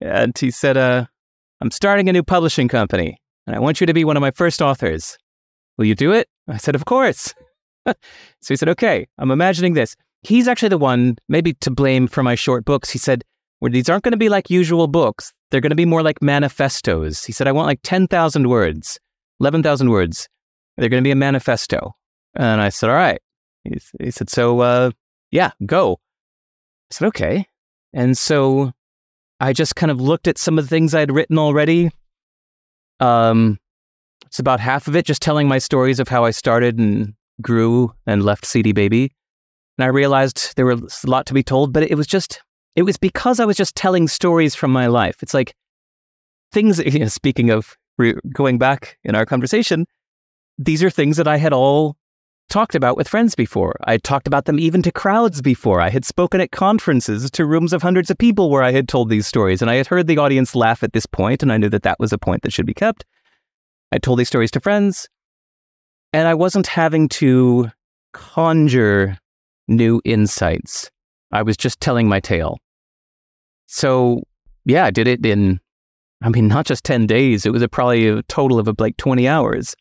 [0.00, 1.06] And he said, uh,
[1.60, 4.30] I'm starting a new publishing company and I want you to be one of my
[4.30, 5.16] first authors.
[5.78, 6.28] Will you do it?
[6.48, 7.34] I said, Of course.
[7.86, 7.94] so
[8.48, 9.96] he said, Okay, I'm imagining this.
[10.22, 12.90] He's actually the one, maybe to blame for my short books.
[12.90, 13.24] He said,
[13.58, 15.32] Where these aren't going to be like usual books.
[15.50, 17.24] They're going to be more like manifestos.
[17.24, 18.98] He said, I want like 10,000 words,
[19.40, 20.28] 11,000 words.
[20.76, 21.94] They're going to be a manifesto.
[22.34, 23.20] And I said, All right.
[23.64, 24.90] He, he said, So, uh,
[25.30, 25.94] yeah, go.
[25.94, 27.46] I said, Okay.
[27.92, 28.72] And so
[29.40, 31.90] I just kind of looked at some of the things I'd written already.
[33.00, 33.58] Um,
[34.26, 37.92] it's about half of it just telling my stories of how I started and grew
[38.06, 39.12] and left CD Baby.
[39.78, 42.40] And I realized there was a lot to be told, but it was just,
[42.76, 45.22] it was because I was just telling stories from my life.
[45.22, 45.54] It's like
[46.52, 49.86] things, you know, speaking of re- going back in our conversation,
[50.58, 51.96] these are things that I had all
[52.48, 53.76] talked about with friends before.
[53.84, 55.80] I talked about them even to crowds before.
[55.80, 59.08] I had spoken at conferences to rooms of hundreds of people where I had told
[59.08, 61.70] these stories, and I had heard the audience laugh at this point, and I knew
[61.70, 63.06] that that was a point that should be kept.
[63.90, 65.08] I told these stories to friends,
[66.12, 67.70] and I wasn't having to
[68.12, 69.16] conjure
[69.76, 70.90] new insights.
[71.32, 72.58] I was just telling my tale.
[73.66, 74.22] So,
[74.64, 75.60] yeah, I did it in,
[76.22, 79.26] I mean, not just 10 days, it was a, probably a total of like 20
[79.26, 79.74] hours.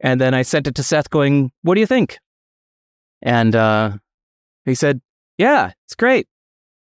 [0.00, 2.18] And then I sent it to Seth going, What do you think?
[3.22, 3.92] And uh,
[4.64, 5.00] he said,
[5.38, 6.26] Yeah, it's great.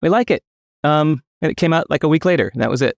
[0.02, 0.44] We like it.
[0.84, 2.50] Um, and it came out like a week later.
[2.54, 2.98] And that was it.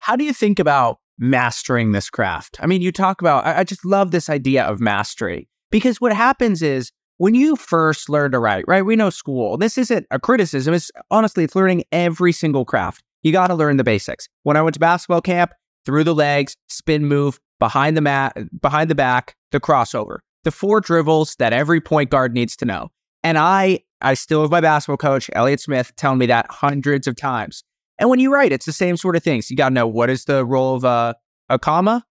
[0.00, 2.58] How do you think about mastering this craft?
[2.60, 6.12] I mean, you talk about, I, I just love this idea of mastery because what
[6.12, 8.84] happens is when you first learn to write, right?
[8.84, 9.56] We know school.
[9.56, 10.74] This isn't a criticism.
[10.74, 13.02] It's honestly, it's learning every single craft.
[13.22, 14.28] You got to learn the basics.
[14.44, 15.52] When I went to basketball camp,
[15.84, 20.80] through the legs, spin move, behind the mat, behind the back, the crossover, the four
[20.80, 22.88] dribbles that every point guard needs to know.
[23.24, 27.16] And I, I still have my basketball coach, Elliot Smith, telling me that hundreds of
[27.16, 27.64] times.
[27.98, 29.50] And when you write, it's the same sort of things.
[29.50, 31.16] You got to know what is the role of a,
[31.48, 32.04] a comma,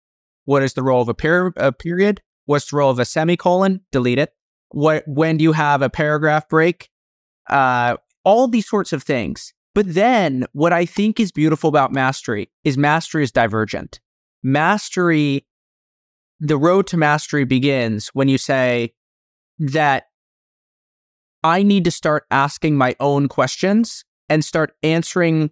[0.45, 4.19] what is the role of a, a period, what's the role of a semicolon, delete
[4.19, 4.33] it.
[4.69, 6.89] What when do you have a paragraph break?
[7.49, 9.53] Uh, all these sorts of things.
[9.73, 13.99] But then what I think is beautiful about mastery is mastery is divergent
[14.43, 15.45] mastery,
[16.39, 18.93] the road to mastery begins when you say
[19.59, 20.05] that
[21.43, 25.51] I need to start asking my own questions and start answering,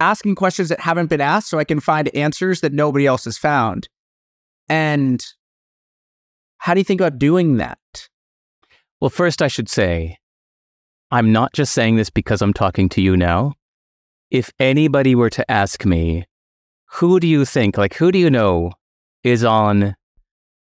[0.00, 3.38] asking questions that haven't been asked so I can find answers that nobody else has
[3.38, 3.88] found.
[4.68, 5.24] And
[6.58, 7.78] how do you think about doing that?
[9.00, 10.18] Well, first, I should say,
[11.10, 13.54] I'm not just saying this because I'm talking to you now.
[14.30, 16.24] If anybody were to ask me,
[16.86, 18.72] who do you think, like, who do you know
[19.22, 19.94] is on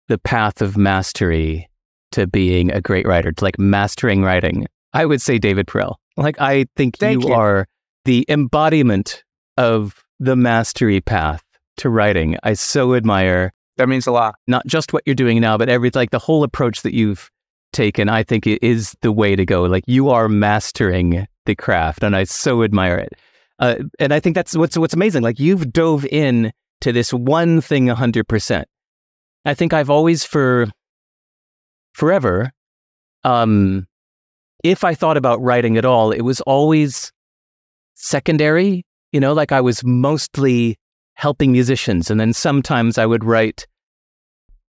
[0.08, 1.70] the path of mastery
[2.12, 4.68] to being a great writer, to like mastering writing?
[4.94, 5.96] I would say David Perell.
[6.18, 7.68] Like, I think you, you are
[8.06, 9.24] the embodiment
[9.58, 11.44] of the mastery path
[11.78, 12.38] to writing.
[12.44, 13.52] I so admire.
[13.78, 14.36] That means a lot.
[14.48, 17.30] Not just what you're doing now, but every like the whole approach that you've
[17.76, 18.10] taken.
[18.10, 19.64] I think it is the way to go.
[19.64, 23.14] Like you are mastering the craft, and I so admire it.
[23.60, 25.22] Uh, and I think that's what's what's amazing.
[25.22, 26.52] Like you've dove in
[26.82, 28.68] to this one thing hundred percent.
[29.46, 30.68] I think I've always for
[31.94, 32.52] forever,
[33.24, 33.86] um,
[34.64, 37.12] if I thought about writing at all, it was always
[37.94, 38.84] secondary.
[39.12, 40.78] You know, like I was mostly
[41.16, 42.12] helping musicians.
[42.12, 43.66] And then sometimes I would write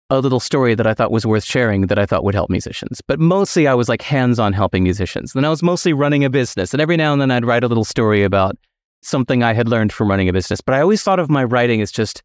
[0.10, 3.02] a little story that I thought was worth sharing that I thought would help musicians.
[3.08, 5.34] But mostly I was like hands on helping musicians.
[5.34, 6.74] Then I was mostly running a business.
[6.74, 8.56] And every now and then I'd write a little story about
[9.02, 10.62] something I had learned from running a business.
[10.62, 12.22] But I always thought of my writing as just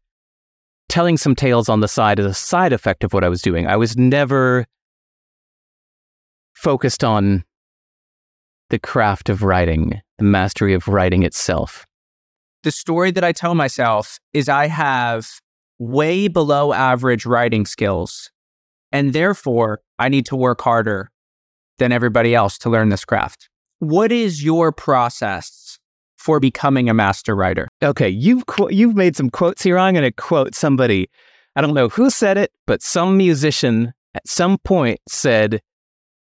[0.89, 3.65] telling some tales on the side as a side effect of what I was doing.
[3.65, 4.65] I was never
[6.53, 7.43] focused on
[8.69, 11.85] the craft of writing, the mastery of writing itself.
[12.63, 15.27] The story that I tell myself is I have
[15.81, 18.29] way below average writing skills,
[18.91, 21.09] and therefore I need to work harder
[21.79, 23.49] than everybody else to learn this craft.
[23.79, 25.79] What is your process
[26.19, 27.67] for becoming a master writer?
[27.81, 29.79] Okay, you've qu- you've made some quotes here.
[29.79, 31.09] I'm going to quote somebody.
[31.55, 35.61] I don't know who said it, but some musician at some point said,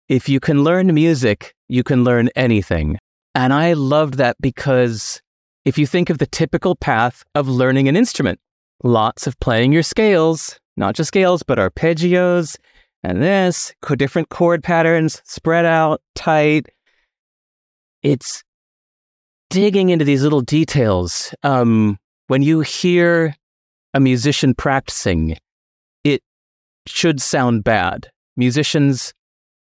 [0.07, 2.97] "If you can learn music, you can learn anything."
[3.35, 5.21] And I loved that because
[5.65, 8.39] if you think of the typical path of learning an instrument,
[8.83, 12.57] lots of playing your scales, not just scales, but arpeggios
[13.03, 16.67] and this, different chord patterns, spread out, tight.
[18.03, 18.43] It's
[19.49, 21.33] digging into these little details.
[21.43, 23.35] Um, when you hear
[23.93, 25.37] a musician practicing,
[26.03, 26.21] it
[26.87, 28.09] should sound bad.
[28.37, 29.13] Musicians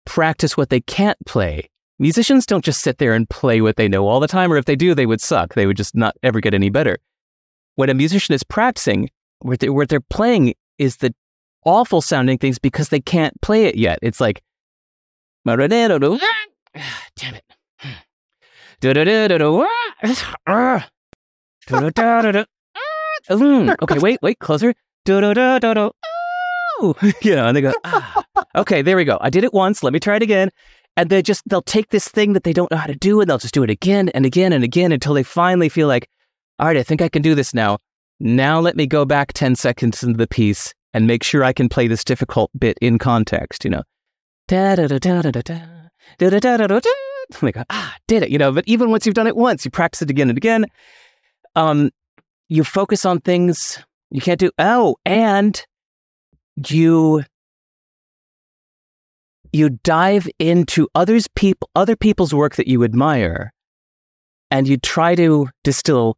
[0.04, 1.68] practice what they can't play.
[1.98, 4.64] Musicians don't just sit there and play what they know all the time, or if
[4.64, 5.54] they do, they would suck.
[5.54, 6.98] They would just not ever get any better.
[7.76, 9.08] When a musician is practicing,
[9.40, 11.14] what, they, what they're playing is the
[11.64, 13.98] awful sounding things because they can't play it yet.
[14.02, 14.42] It's like,
[17.16, 17.44] damn it.
[23.82, 24.74] Okay, wait, wait, closer.
[27.22, 28.24] You know, and they go, ah.
[28.56, 29.16] okay, there we go.
[29.20, 29.84] I did it once.
[29.84, 30.50] Let me try it again.
[30.96, 33.30] And they just, they'll take this thing that they don't know how to do and
[33.30, 36.08] they'll just do it again and again and again until they finally feel like,
[36.58, 37.78] all right, I think I can do this now.
[38.20, 41.68] Now let me go back 10 seconds into the piece and make sure I can
[41.68, 43.82] play this difficult bit in context, you know.
[47.40, 48.52] Like, oh ah, did it, you know.
[48.52, 50.66] But even once you've done it once, you practice it again and again.
[51.56, 51.90] Um,
[52.48, 54.50] you focus on things you can't do.
[54.58, 55.64] Oh, and
[56.68, 57.24] you
[59.52, 63.52] you dive into others people other people's work that you admire
[64.50, 66.16] and you try to distill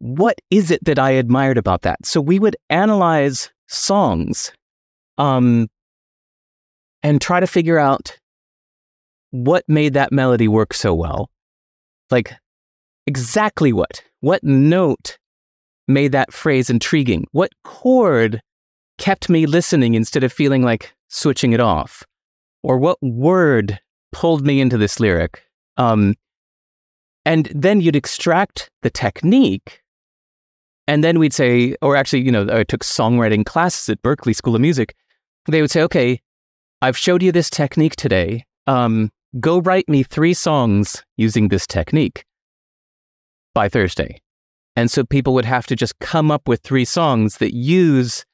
[0.00, 2.04] what is it that I admired about that.
[2.04, 4.52] So we would analyze songs,
[5.18, 5.68] um,
[7.02, 8.18] and try to figure out
[9.30, 11.30] what made that melody work so well?
[12.10, 12.32] Like,
[13.06, 14.02] exactly what?
[14.20, 15.18] What note
[15.86, 17.26] made that phrase intriguing?
[17.32, 18.42] What chord
[18.98, 22.02] kept me listening instead of feeling like switching it off?
[22.62, 23.78] Or what word
[24.12, 25.42] pulled me into this lyric?
[25.76, 26.16] Um,
[27.24, 29.79] and then you'd extract the technique.
[30.90, 34.56] And then we'd say, or actually, you know, I took songwriting classes at Berklee School
[34.56, 34.92] of Music.
[35.46, 36.20] They would say, okay,
[36.82, 38.44] I've showed you this technique today.
[38.66, 42.24] Um, go write me three songs using this technique
[43.54, 44.20] by Thursday.
[44.74, 48.24] And so people would have to just come up with three songs that use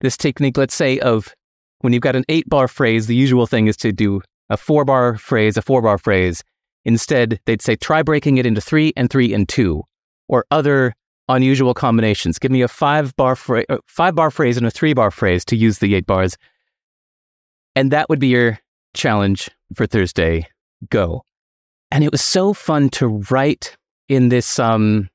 [0.00, 1.34] this technique, let's say, of
[1.80, 4.84] when you've got an eight bar phrase, the usual thing is to do a four
[4.84, 6.44] bar phrase, a four bar phrase.
[6.84, 9.82] Instead, they'd say, try breaking it into three and three and two,
[10.28, 10.94] or other
[11.28, 12.38] unusual combinations.
[12.38, 15.44] Give me a five bar, fra- uh, five bar phrase and a three bar phrase
[15.46, 16.36] to use the eight bars.
[17.74, 18.58] And that would be your
[18.94, 20.46] challenge for Thursday,
[20.88, 21.22] go.
[21.90, 23.76] And it was so fun to write
[24.08, 25.08] in this, um,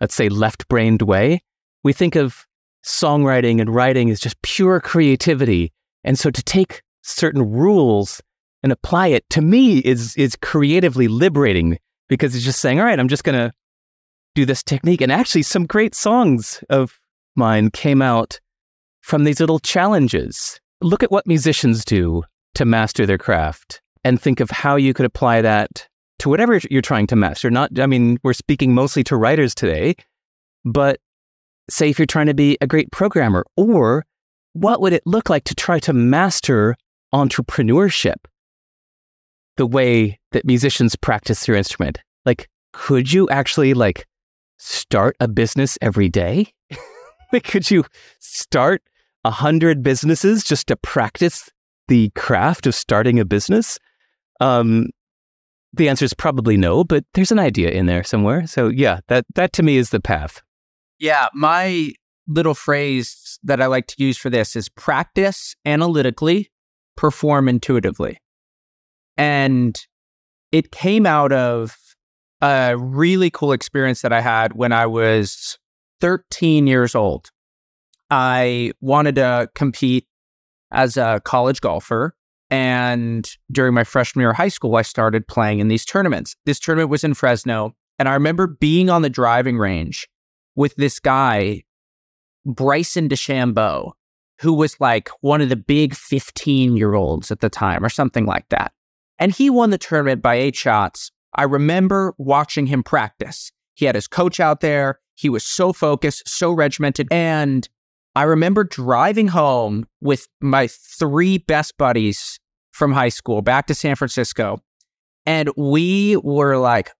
[0.00, 1.42] let's say, left brained way.
[1.82, 2.46] We think of
[2.84, 5.72] songwriting and writing as just pure creativity.
[6.04, 8.20] And so to take certain rules
[8.62, 11.78] and apply it to me is, is creatively liberating
[12.08, 13.52] because it's just saying, all right, I'm just going to
[14.34, 15.00] do this technique.
[15.00, 16.98] And actually, some great songs of
[17.36, 18.40] mine came out
[19.00, 20.60] from these little challenges.
[20.80, 22.22] Look at what musicians do
[22.54, 26.82] to master their craft and think of how you could apply that to whatever you're
[26.82, 27.50] trying to master.
[27.50, 29.94] Not, I mean, we're speaking mostly to writers today,
[30.64, 31.00] but
[31.68, 34.04] say if you're trying to be a great programmer, or
[34.52, 36.76] what would it look like to try to master
[37.12, 38.16] entrepreneurship
[39.56, 41.98] the way that musicians practice their instrument?
[42.24, 44.06] Like, could you actually like
[44.64, 46.52] start a business every day?
[47.44, 47.84] could you
[48.18, 48.82] start
[49.24, 51.50] a hundred businesses just to practice
[51.88, 53.78] the craft of starting a business?
[54.40, 54.88] Um,
[55.72, 58.46] the answer is probably no, but there's an idea in there somewhere.
[58.46, 60.40] So yeah, that that to me is the path.
[60.98, 61.92] Yeah, my
[62.26, 66.50] little phrase that I like to use for this is practice analytically,
[66.96, 68.18] perform intuitively.
[69.16, 69.78] And
[70.52, 71.76] it came out of
[72.44, 75.58] a really cool experience that I had when I was
[76.00, 77.30] 13 years old.
[78.10, 80.06] I wanted to compete
[80.70, 82.14] as a college golfer.
[82.50, 86.36] And during my freshman year of high school, I started playing in these tournaments.
[86.44, 87.74] This tournament was in Fresno.
[87.98, 90.06] And I remember being on the driving range
[90.54, 91.62] with this guy,
[92.44, 93.92] Bryson DeChambeau,
[94.40, 98.26] who was like one of the big 15 year olds at the time or something
[98.26, 98.72] like that.
[99.18, 101.10] And he won the tournament by eight shots.
[101.34, 103.50] I remember watching him practice.
[103.74, 105.00] He had his coach out there.
[105.16, 107.08] He was so focused, so regimented.
[107.10, 107.68] And
[108.14, 112.38] I remember driving home with my three best buddies
[112.72, 114.60] from high school back to San Francisco.
[115.26, 116.90] And we were like,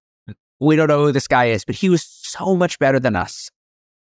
[0.61, 3.51] we don't know who this guy is, but he was so much better than us.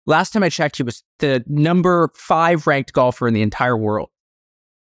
[0.05, 4.09] Last time I checked, he was the number five ranked golfer in the entire world.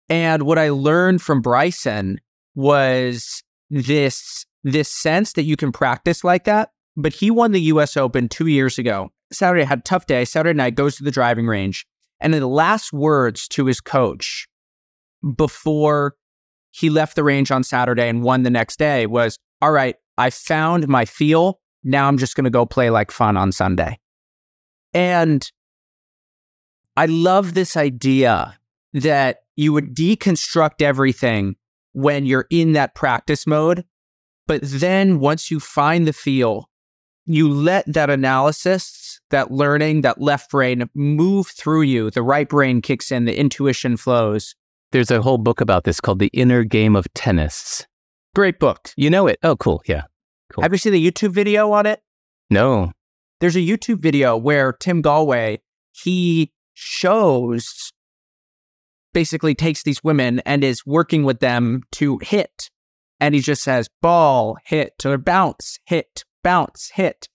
[0.10, 2.20] And what I learned from Bryson
[2.56, 6.72] was this, this sense that you can practice like that.
[6.98, 9.10] But he won the US Open two years ago.
[9.32, 10.26] Saturday had a tough day.
[10.26, 11.86] Saturday night goes to the driving range.
[12.20, 14.48] And the last words to his coach
[15.36, 16.16] before
[16.72, 20.30] he left the range on Saturday and won the next day was, All right, I
[20.30, 21.60] found my feel.
[21.84, 24.00] Now I'm just going to go play like fun on Sunday.
[24.94, 25.50] And
[26.98, 28.58] I love this idea
[28.94, 31.56] that you would deconstruct everything
[31.94, 33.86] when you're in that practice mode.
[34.52, 36.70] But then once you find the feel,
[37.26, 42.12] you let that analysis, that learning, that left brain move through you.
[42.12, 44.54] The right brain kicks in, the intuition flows.
[44.92, 47.88] There's a whole book about this called The Inner Game of Tennis.
[48.36, 48.92] Great book.
[48.98, 49.40] You know it?
[49.42, 49.82] Oh, cool.
[49.86, 50.04] Yeah.
[50.52, 50.64] Cool.
[50.64, 52.02] Have you seen the YouTube video on it?
[52.50, 52.92] No.
[53.40, 55.60] There's a YouTube video where Tim Gallwey,
[55.94, 57.94] he shows
[59.14, 62.70] basically takes these women and is working with them to hit.
[63.22, 67.30] And he just says ball, hit, or bounce, hit, bounce, hit.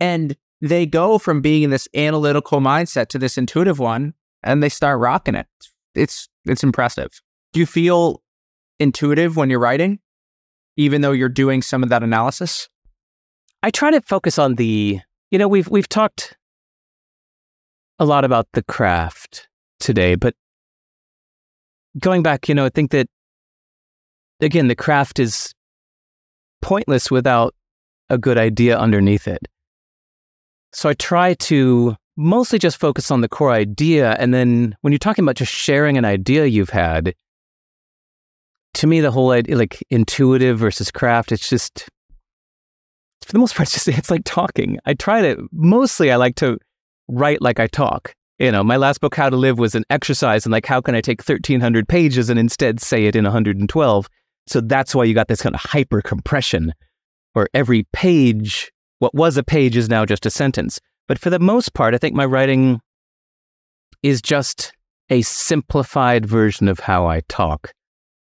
[0.00, 4.70] And they go from being in this analytical mindset to this intuitive one and they
[4.70, 5.46] start rocking it.
[5.94, 7.10] It's it's impressive.
[7.52, 8.22] Do you feel
[8.80, 9.98] intuitive when you're writing
[10.76, 12.68] even though you're doing some of that analysis?
[13.62, 16.36] I try to focus on the, you know, we've we've talked
[17.98, 19.48] a lot about the craft
[19.80, 20.34] today, but
[21.98, 23.08] going back, you know, I think that
[24.40, 25.52] again, the craft is
[26.62, 27.54] pointless without
[28.10, 29.46] a good idea underneath it.
[30.72, 34.12] So I try to mostly just focus on the core idea.
[34.18, 37.14] And then when you're talking about just sharing an idea you've had,
[38.74, 41.88] to me, the whole idea, like intuitive versus craft, it's just,
[43.24, 44.78] for the most part, it's just, it's like talking.
[44.84, 46.58] I try to, mostly I like to
[47.08, 48.12] write like I talk.
[48.38, 50.94] You know, my last book, How to Live, was an exercise and like, how can
[50.94, 54.08] I take 1300 pages and instead say it in 112?
[54.46, 56.72] So that's why you got this kind of hyper compression
[57.32, 60.80] where every page, what was a page is now just a sentence.
[61.08, 62.80] But for the most part, I think my writing
[64.02, 64.72] is just
[65.10, 67.72] a simplified version of how I talk.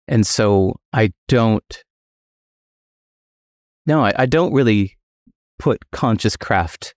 [0.08, 1.84] And so I don't,
[3.86, 4.96] no, I, I don't really
[5.58, 6.94] put conscious craft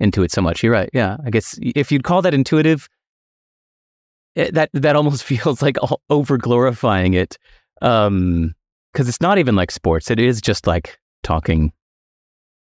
[0.00, 0.62] into it so much.
[0.62, 0.90] You're right.
[0.92, 1.16] Yeah.
[1.24, 2.88] I guess if you'd call that intuitive,
[4.34, 5.76] it, that, that almost feels like
[6.10, 7.38] over glorifying it.
[7.82, 8.54] Um,
[8.96, 10.10] cause it's not even like sports.
[10.10, 11.72] It is just like talking,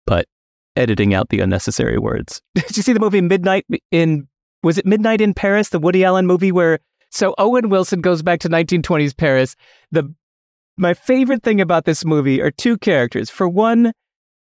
[0.07, 0.27] but
[0.75, 2.43] editing out the unnecessary words.
[2.55, 4.29] Did you see the movie Midnight in,
[4.63, 8.41] was it Midnight in Paris, the Woody Allen movie where so Owen Wilson goes back
[8.41, 9.57] to 1920s Paris.
[9.91, 10.13] The
[10.77, 13.31] my favorite thing about this movie are two characters.
[13.31, 13.93] For one,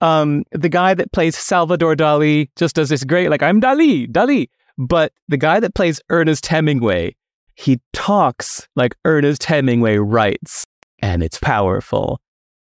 [0.01, 4.49] um, the guy that plays Salvador Dali just does this great, like I'm Dali, Dali.
[4.77, 7.15] But the guy that plays Ernest Hemingway,
[7.55, 10.65] he talks like Ernest Hemingway writes,
[10.99, 12.19] and it's powerful.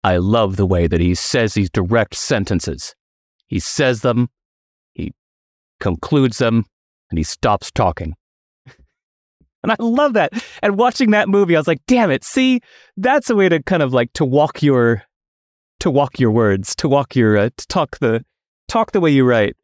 [0.04, 2.94] I love the way that he says these direct sentences.
[3.46, 4.28] He says them,
[4.94, 5.12] he
[5.80, 6.64] concludes them,
[7.10, 8.14] and he stops talking.
[9.62, 10.32] And I love that.
[10.62, 12.22] And watching that movie, I was like, damn it.
[12.22, 12.60] See,
[12.96, 15.02] that's a way to kind of like to walk your,
[15.80, 18.24] to walk your words, to walk your, uh, to talk the,
[18.68, 19.56] talk the way you write,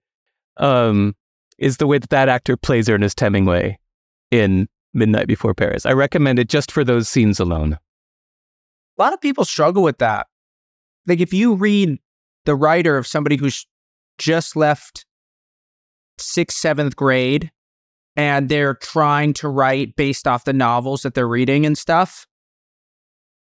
[0.57, 1.15] um,
[1.57, 3.79] is the way that that actor plays Ernest Hemingway
[4.33, 5.87] in Midnight Before Paris.
[5.87, 7.79] I recommend it just for those scenes alone.
[8.99, 10.27] A lot of people struggle with that.
[11.07, 11.99] Like if you read
[12.45, 13.67] the writer of somebody who's
[14.19, 15.07] just left
[16.19, 17.51] sixth, seventh grade
[18.17, 22.27] and they're trying to write based off the novels that they're reading and stuff.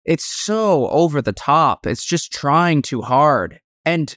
[0.06, 1.86] It's so over the top.
[1.86, 3.60] It's just trying too hard.
[3.86, 4.16] And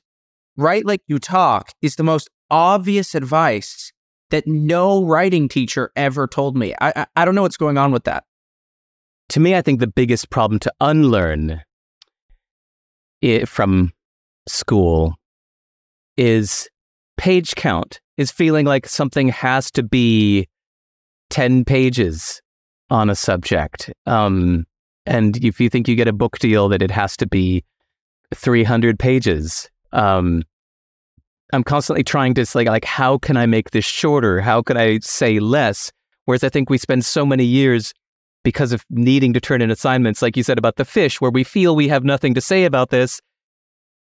[0.57, 3.93] write like you talk is the most obvious advice
[4.31, 6.75] that no writing teacher ever told me.
[6.81, 8.25] I, I, I don't know what's going on with that.
[9.31, 11.63] To me, I think the biggest problem to unlearn
[13.47, 13.93] from
[14.47, 15.15] school
[16.17, 16.69] is
[17.17, 20.49] page count, is feeling like something has to be
[21.31, 22.41] 10 pages
[22.91, 23.91] on a subject.
[24.07, 24.65] Um,
[25.07, 27.65] and if you think you get a book deal, that it has to be
[28.35, 29.69] 300 pages.
[29.93, 30.43] Um,
[31.53, 34.41] I'm constantly trying to like, like, how can I make this shorter?
[34.41, 35.93] How can I say less?
[36.25, 37.93] Whereas I think we spend so many years
[38.45, 41.43] because of needing to turn in assignments, like you said about the fish, where we
[41.43, 43.21] feel we have nothing to say about this.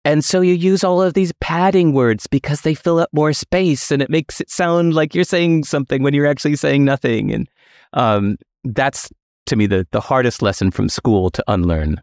[0.03, 3.89] And so you use all of these padding words because they fill up more space
[3.89, 7.31] and it makes it sound like you're saying something when you're actually saying nothing.
[7.31, 7.49] And
[7.93, 9.09] um, that's
[9.47, 12.01] to me the, the hardest lesson from school to unlearn.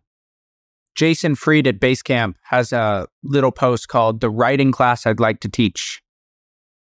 [0.94, 5.48] Jason Fried at Basecamp has a little post called The Writing Class I'd Like to
[5.48, 6.02] Teach.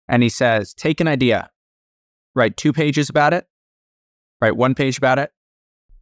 [0.08, 1.48] And he says, take an idea,
[2.34, 3.46] write two pages about it,
[4.40, 5.30] write one page about it,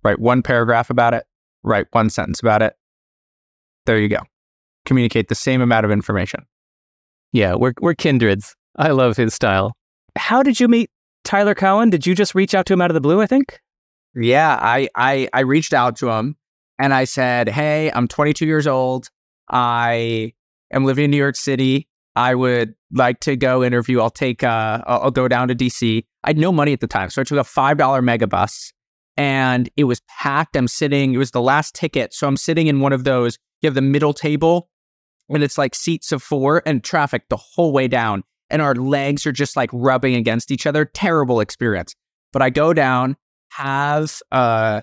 [0.02, 1.24] write one paragraph about it,
[1.62, 2.74] write one sentence about it.
[3.86, 4.20] There you go.
[4.84, 6.44] Communicate the same amount of information.
[7.32, 8.54] Yeah, we're, we're kindreds.
[8.76, 9.76] I love his style.
[10.16, 10.90] How did you meet
[11.24, 11.90] Tyler Cowen?
[11.90, 13.60] Did you just reach out to him out of the blue, I think?
[14.14, 16.36] Yeah, I, I, I reached out to him
[16.78, 19.08] and I said, Hey, I'm 22 years old.
[19.50, 20.32] I
[20.72, 21.88] am living in New York City.
[22.18, 24.00] I would like to go interview.
[24.00, 26.04] I'll take, uh, I'll, I'll go down to DC.
[26.24, 27.10] I had no money at the time.
[27.10, 28.72] So I took a $5 megabus
[29.16, 30.56] and it was packed.
[30.56, 32.12] I'm sitting, it was the last ticket.
[32.12, 34.68] So I'm sitting in one of those, you have the middle table
[35.28, 38.24] and it's like seats of four and traffic the whole way down.
[38.50, 40.86] And our legs are just like rubbing against each other.
[40.86, 41.94] Terrible experience.
[42.32, 43.16] But I go down,
[43.50, 44.80] have uh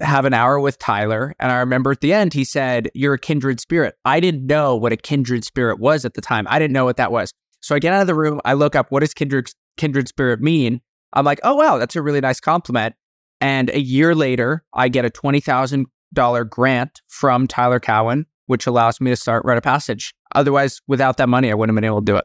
[0.00, 1.34] have an hour with Tyler.
[1.38, 3.96] And I remember at the end, he said, You're a kindred spirit.
[4.04, 6.46] I didn't know what a kindred spirit was at the time.
[6.50, 7.32] I didn't know what that was.
[7.60, 10.40] So I get out of the room, I look up, What does kindred, kindred spirit
[10.40, 10.80] mean?
[11.12, 12.94] I'm like, Oh, wow, that's a really nice compliment.
[13.40, 19.10] And a year later, I get a $20,000 grant from Tyler Cowen, which allows me
[19.10, 20.14] to start Write of Passage.
[20.34, 22.24] Otherwise, without that money, I wouldn't have been able to do it.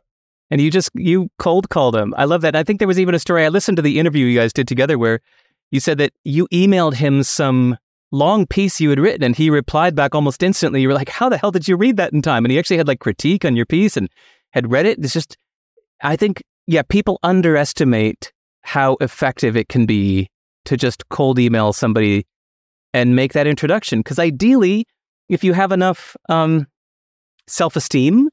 [0.51, 2.13] And you just, you cold called him.
[2.17, 2.55] I love that.
[2.55, 3.45] I think there was even a story.
[3.45, 5.21] I listened to the interview you guys did together where
[5.72, 7.78] you said that you emailed him some
[8.11, 10.82] long piece you had written and he replied back almost instantly.
[10.82, 12.45] You were like, how the hell did you read that in time?
[12.45, 14.09] And he actually had like critique on your piece and
[14.51, 14.99] had read it.
[15.03, 15.38] It's just,
[16.01, 20.30] I think, yeah, people underestimate how effective it can be
[20.66, 22.26] to just cold email somebody
[22.93, 23.99] and make that introduction.
[23.99, 24.86] Because ideally,
[25.30, 26.68] if you have enough um,
[27.47, 28.30] self esteem,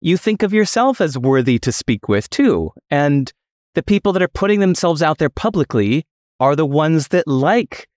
[0.00, 2.72] you think of yourself as worthy to speak with too.
[2.90, 3.32] And
[3.74, 6.04] the people that are putting themselves out there publicly
[6.40, 7.88] are the ones that like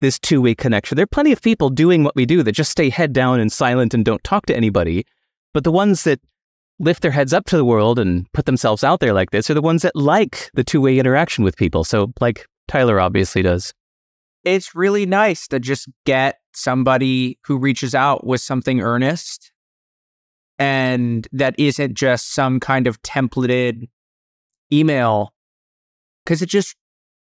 [0.00, 0.96] this two way connection.
[0.96, 3.50] There are plenty of people doing what we do that just stay head down and
[3.50, 5.06] silent and don't talk to anybody.
[5.54, 6.20] But the ones that
[6.78, 9.54] lift their heads up to the world and put themselves out there like this are
[9.54, 11.84] the ones that like the two way interaction with people.
[11.84, 13.72] So, like Tyler obviously does.
[14.44, 19.50] It's really nice to just get somebody who reaches out with something earnest
[20.58, 23.88] and that isn't just some kind of templated
[24.72, 25.32] email
[26.24, 26.76] because it just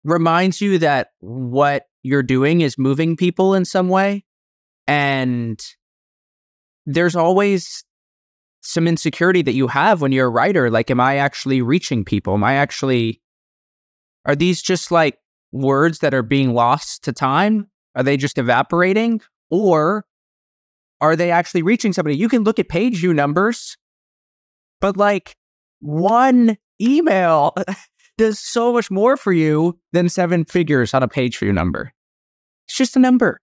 [0.04, 4.24] reminds you that what you're doing is moving people in some way.
[4.88, 5.60] And
[6.86, 7.84] there's always
[8.62, 10.70] some insecurity that you have when you're a writer.
[10.70, 12.34] Like, am I actually reaching people?
[12.34, 13.22] Am I actually,
[14.26, 15.18] are these just like
[15.52, 17.68] words that are being lost to time?
[17.96, 19.22] Are they just evaporating?
[19.50, 20.06] Or
[21.02, 22.18] are they actually reaching somebody?
[22.18, 23.78] You can look at page view numbers,
[24.82, 25.36] but like
[25.80, 27.54] one email
[28.20, 31.94] does so much more for you than seven figures on a page view number.
[32.68, 33.40] It's just a number.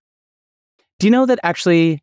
[0.99, 2.03] Do you know that actually?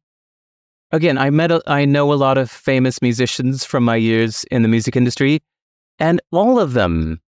[0.92, 4.62] Again, I met, a, I know a lot of famous musicians from my years in
[4.62, 5.42] the music industry,
[5.98, 7.20] and all of them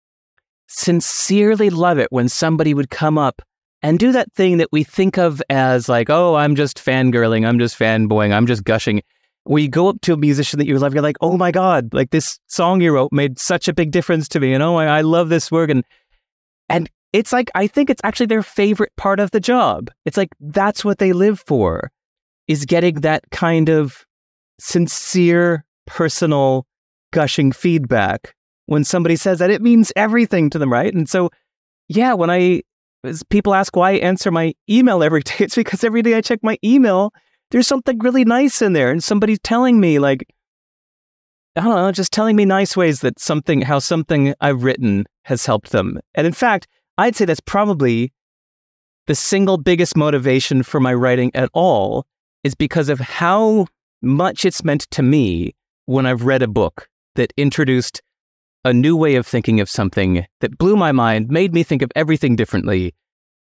[0.67, 3.41] sincerely love it when somebody would come up
[3.83, 7.59] and do that thing that we think of as like, oh, I'm just fangirling, I'm
[7.59, 9.03] just fanboying, I'm just gushing
[9.45, 11.93] where you go up to a musician that you love, you're like, oh my God,
[11.93, 14.53] like this song you wrote made such a big difference to me.
[14.55, 15.71] And oh, I, I love this work.
[15.71, 15.85] And,
[16.69, 19.91] and it's like, I think it's actually their favorite part of the job.
[20.05, 21.93] It's like, that's what they live for
[22.49, 24.05] is getting that kind of
[24.59, 26.67] sincere, personal,
[27.13, 28.35] gushing feedback.
[28.67, 30.93] When somebody says that, it means everything to them, right?
[30.93, 31.31] And so,
[31.89, 32.63] yeah, when I,
[33.29, 36.41] people ask why I answer my email every day, it's because every day I check
[36.43, 37.13] my email
[37.55, 38.91] there's something really nice in there.
[38.91, 40.27] And somebody's telling me, like,
[41.55, 45.47] I don't know, just telling me nice ways that something, how something I've written has
[45.47, 46.01] helped them.
[46.17, 46.67] And in fact,
[46.99, 48.13] I'd say that's probably
[49.07, 52.07] the single biggest motivation for my writing at all
[52.43, 53.69] is because of how
[54.03, 55.55] much it's meant to me
[55.87, 58.03] when I've read a book that introduced
[58.65, 61.93] a new way of thinking of something that blew my mind, made me think of
[61.95, 62.97] everything differently,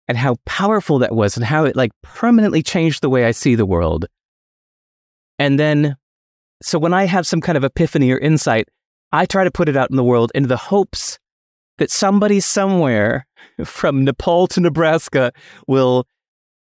[0.08, 3.56] and how powerful that was and how it like permanently changed the way I see
[3.56, 4.06] the world.
[5.40, 5.96] And then,
[6.62, 8.68] so when I have some kind of epiphany or insight,
[9.12, 11.18] I try to put it out in the world in the hopes
[11.78, 13.26] that somebody somewhere
[13.66, 15.32] from Nepal to Nebraska
[15.68, 16.08] will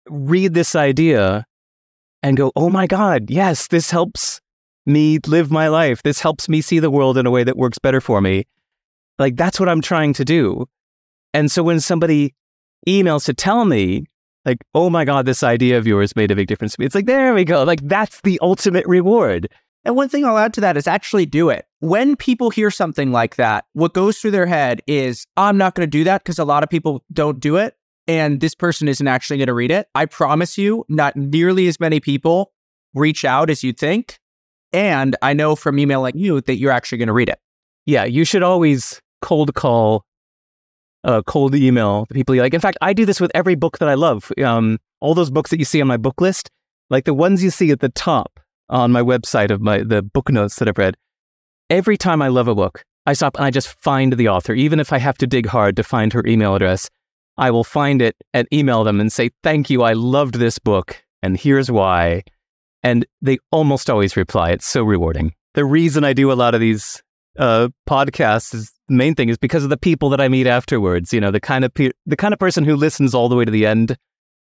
[0.09, 1.47] read this idea
[2.23, 4.41] and go, oh my God, yes, this helps
[4.87, 6.03] me live my life.
[6.03, 8.45] This helps me see the world in a way that works better for me.
[9.19, 10.67] Like, that's what I'm trying to do.
[11.35, 12.35] And so when somebody
[12.89, 14.07] emails to tell me,
[14.45, 16.95] like, oh my God, this idea of yours made a big difference to me, it's
[16.95, 17.63] like, there we go.
[17.63, 19.49] Like, that's the ultimate reward.
[19.85, 21.67] And one thing I'll add to that is actually do it.
[21.81, 25.87] When people hear something like that, what goes through their head is, I'm not going
[25.87, 27.77] to do that because a lot of people don't do it.
[28.09, 29.89] And this person isn't actually going to read it.
[29.95, 32.53] I promise you, not nearly as many people
[32.95, 34.19] reach out as you think.
[34.73, 37.39] And I know from emailing you that you're actually going to read it.
[37.87, 40.05] Yeah, you should always cold call,
[41.05, 42.55] uh, cold email the people you like.
[42.55, 44.31] In fact, I do this with every book that I love.
[44.43, 46.51] Um, all those books that you see on my book list,
[46.91, 48.39] like the ones you see at the top
[48.69, 50.97] on my website of my the book notes that I've read.
[51.71, 54.79] Every time I love a book, I stop and I just find the author, even
[54.79, 56.89] if I have to dig hard to find her email address.
[57.39, 59.83] I will find it and email them and say, Thank you.
[59.83, 61.03] I loved this book.
[61.23, 62.23] And here's why.
[62.83, 64.51] And they almost always reply.
[64.51, 65.33] It's so rewarding.
[65.55, 67.03] The reason I do a lot of these
[67.39, 71.13] uh, podcasts is main thing is because of the people that I meet afterwards.
[71.13, 73.45] You know, the kind of pe- the kind of person who listens all the way
[73.45, 73.97] to the end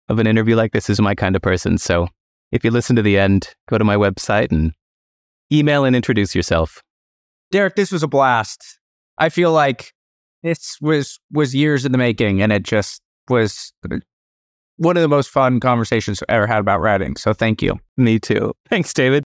[0.10, 1.78] of an interview like this is my kind of person.
[1.78, 2.08] So
[2.52, 4.74] if you listen to the end, go to my website and
[5.52, 6.82] email and introduce yourself.
[7.52, 8.80] Derek, this was a blast.
[9.18, 9.94] I feel like
[10.42, 13.74] this was was years in the making, and it just was
[14.78, 17.16] one of the most fun conversations I ever had about writing.
[17.16, 17.80] So thank you.
[17.98, 18.54] Me too.
[18.70, 19.23] Thanks, David.